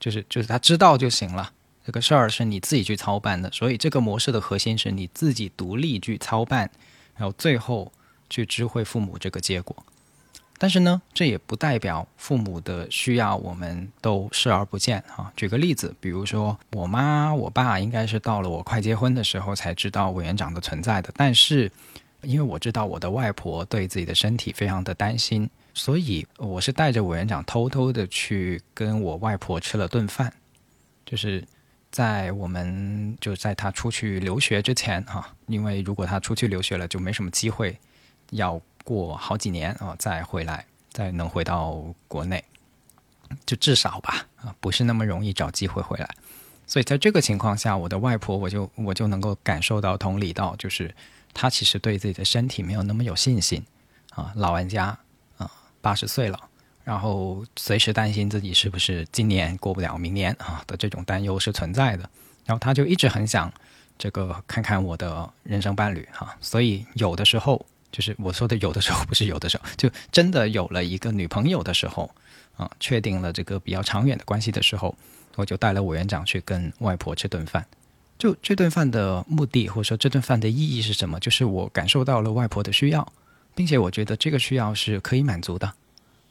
[0.00, 1.52] 就是就是他知道就行了。
[1.86, 6.68] 这个事儿是你自己去操办的，所以这个模式的核心是你自己独立去操办，
[7.14, 7.92] 然后最后
[8.28, 9.76] 去知会父母这个结果。
[10.60, 15.32] 但是呢，这也不代表父母的需要我们都视而不见哈。
[15.36, 21.10] 举个例子，比如说我妈、我爸应该是到了我快结婚的时候才知道委员长的存在的。
[21.14, 21.70] 但是，
[22.22, 30.32] 因为我知道我的外婆对自己的身体非常的担心，所以我是带着委员长偷偷的去跟我外婆吃了顿饭，
[31.06, 31.44] 就是
[31.92, 37.78] 在我们就在他出去留学之前哈，因为如果他出去留学了，就没什么机会
[38.30, 38.60] 要。
[38.88, 42.42] 过好几年啊，再回来，再能回到国内，
[43.44, 46.08] 就至少吧啊，不是那么容易找机会回来。
[46.66, 50.94] 所以在这个情况下，我的外婆我就我就能够感受到同理到，就是
[51.34, 53.62] 她其实对自己的身体没有那么有信心
[54.14, 54.98] 啊，老玩家
[55.36, 55.50] 啊，
[55.82, 56.40] 八十岁了，
[56.82, 62.08] 然后随时担心自己是不是今年过不了明年啊的这种担忧是存在的。
[62.46, 63.52] 然后他就一直很想
[63.98, 67.66] 这个看看我的人生伴侣哈，所以有的时候。
[67.90, 72.10] 就是我说的有的时候不是有的时候，就真的有了一个女朋友的时候，
[72.56, 74.94] 啊，确定了这个比较长远的关系的时候，
[75.36, 77.64] 我就带了委员长去跟外婆吃顿饭。
[78.18, 81.20] 就这顿饭的目的，或者说这顿饭的意义是什么？
[81.20, 83.12] 就是我感受到了外婆的需要，
[83.54, 85.72] 并且我觉得这个需要是可以满足的，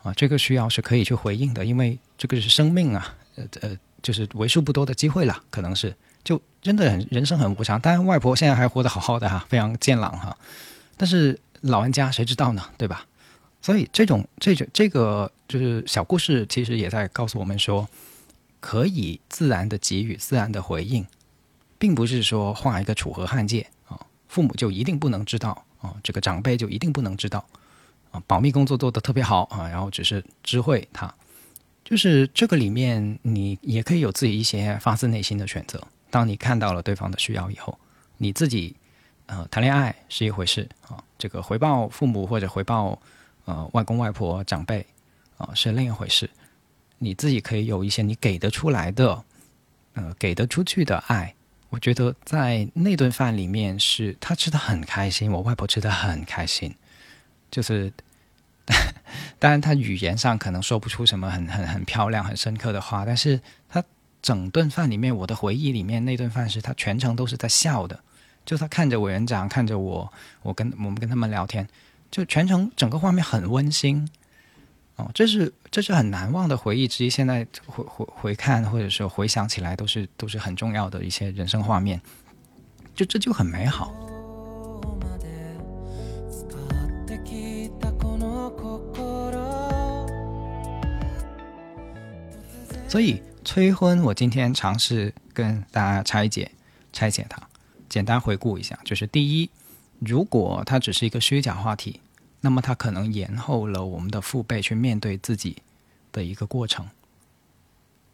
[0.03, 5.95] 啊，这个需要是可以去回应的，因为这个是生命啊，呃呃，就是为数不多的机会了，可能是
[6.25, 7.79] 就真的很人生很无常。
[7.79, 10.37] 当然，外婆现在还活得好好的哈，非常健朗哈，
[10.97, 11.39] 但是。
[11.61, 12.63] 老人家谁知道呢？
[12.77, 13.05] 对吧？
[13.59, 17.89] 所以这种这种这个就是小故事，其实也在告诉我们说，
[18.59, 21.05] 可以自然的给予自然的回应，
[21.77, 27.43] 并不是说画一个楚河汉界啊，父母就一定不能知道啊，这个长辈就一定不能知道
[28.11, 31.13] 啊，保密工作做得特别好啊，然后只是知会他，
[31.83, 35.81] 就是这个里面你也可以有自己一些发自内心的选择。
[36.09, 37.77] 当你看到了对方的需要以后，
[38.17, 38.75] 你自己。
[39.27, 42.99] 呃，谈恋爱是一回事啊，这个回报父母或者回报
[43.45, 44.85] 呃外公外婆长辈
[45.37, 46.29] 啊是另一回事。
[46.97, 49.23] 你自己可以有一些你给得出来的，
[49.93, 51.35] 呃，给得出去的爱。
[51.69, 56.73] 我觉得在那顿饭里面是他吃的很开心，我外婆吃的很开心。
[57.51, 57.91] 就是，
[59.37, 63.83] 当然他语言上可能说不出什么很很很漂亮、很深刻的话，但是他
[64.21, 67.99] 整顿饭里面，我的回忆里面那顿饭是他全程都是在笑的。
[68.47, 70.09] 就他看着委员长，看着我，
[70.41, 71.67] 我跟我们跟他们聊天，
[72.09, 74.07] 就全程整个画面很温馨，
[74.95, 77.09] 哦，这是这是很难忘的回忆之一。
[77.09, 81.99] 现在回回回看或者说回想起来，都是都是很重要的一些人生画面，
[82.95, 83.93] 就这就很美好。
[92.87, 96.49] 所以催婚，我今天尝试跟大家拆解
[96.93, 97.45] 拆解它。
[97.89, 99.49] 简单回顾一下，就是第一，
[99.99, 102.01] 如果它只是一个虚假话题，
[102.41, 105.57] 那么它可能延后了我们的父辈去面对自己
[106.11, 106.87] 的一个过程。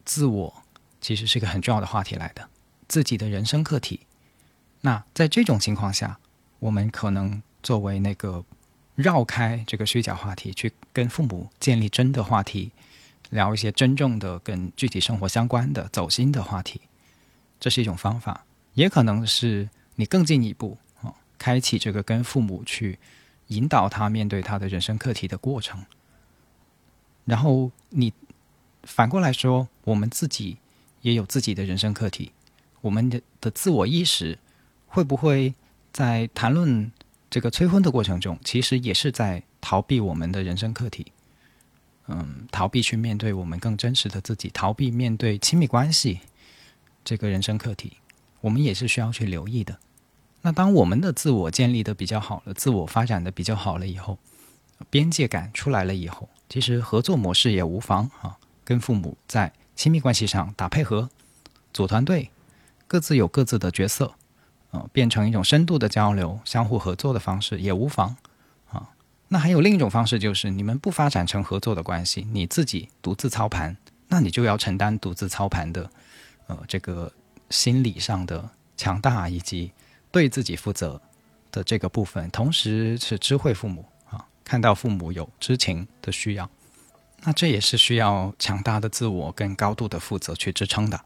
[0.05, 0.63] 自我
[0.99, 2.49] 其实是一个很重要的话题来的，
[2.88, 4.01] 自己的人生课题。
[4.82, 6.19] 那在这种情况下，
[6.59, 8.43] 我们可能作为那个
[8.95, 12.71] 绕开这个虚假话题，去跟父母建立真的话题，
[13.30, 16.82] 聊一些真正的跟具体生活相关的走心的话题，
[17.59, 18.45] 这是一种方法。
[18.74, 22.97] 也可能是你更进一步啊，开启这个跟父母去
[23.47, 25.86] 引导他面对他的人生课题的过程。
[27.26, 28.11] 然后你
[28.84, 30.57] 反过来说，我们自己
[31.01, 32.32] 也有自己的人生课题，
[32.82, 34.38] 我们的的自我意识
[34.88, 35.53] 会不会
[35.91, 36.91] 在谈论
[37.30, 41.11] 这个催婚的过程中，其实也是在逃避我们的人生课题？
[42.07, 46.19] 嗯，逃避去面对我们更真实的自己，逃避面对亲密关系
[47.05, 47.93] 这个人生课题。
[48.44, 49.80] 我们也是需要去留意的。
[50.41, 54.20] 那当我们的自我建立的比较好了，自我发展的比较好了以后，
[54.89, 58.38] 边界感出来了以后，其实合作模式也无妨啊。
[58.66, 61.10] 跟父母在亲密关系上打配合，
[61.72, 62.30] 组团队，
[62.86, 64.14] 各自有各自的角色，
[64.72, 68.18] 啊，变成一种深度的交流、相互合作的方式也无妨
[68.70, 68.89] 啊。
[69.30, 73.78] 那还有另一种方式，就是你们不发展成合作的关系，你自己独自操盘，
[74.10, 75.89] 那你就要承担独自操盘的，
[76.48, 77.10] 呃，这个。
[77.54, 79.72] 心理上的强大以及
[80.12, 80.99] 对自己负责
[81.51, 86.49] 的这个部分，同时是知会父母啊，看到父母有知情的需要，
[87.22, 90.99] 那这也是需要强大的自我跟高度的负责去支撑的。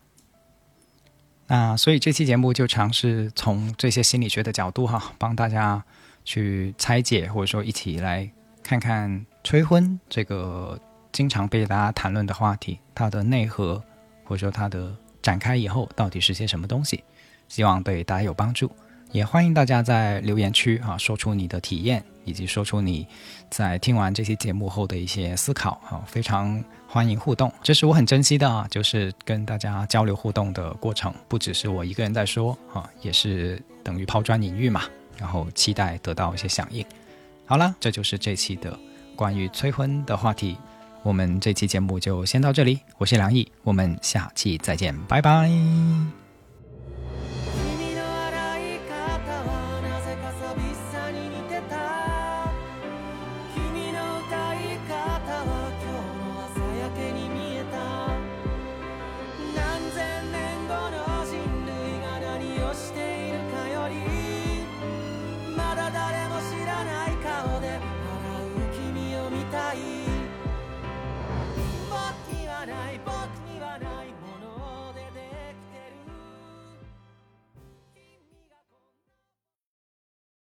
[1.47, 5.83] 那所以这期节目就尝试从这些心理学的角度哈，帮大家
[6.23, 8.31] 去拆解，或者说一起来
[8.63, 10.79] 看看催婚这个
[11.11, 13.83] 经常被大家谈论的话题，它的内核
[14.23, 14.95] 或者说它的
[15.27, 17.03] 展开以后到底是些什么东西，
[17.49, 18.71] 希望对大家有帮助。
[19.11, 23.05] 也欢迎大家在留言区啊说出你的体验，以及说出你
[23.49, 34.83] 在听完这期节目后的一些思考啊，非常欢迎互动，这是我很珍惜的啊，就是跟大家交流互动的过程，不只是我一个人在说啊，也是等于抛砖引玉嘛，
[35.17, 36.85] 然后期待得到一些响应。
[37.45, 38.79] 好了，这就是这期的
[39.13, 40.57] 关于催婚的话题，
[41.07, 46.26] 我们这期节目就先到这里，我是梁毅，我们下期再见，拜拜。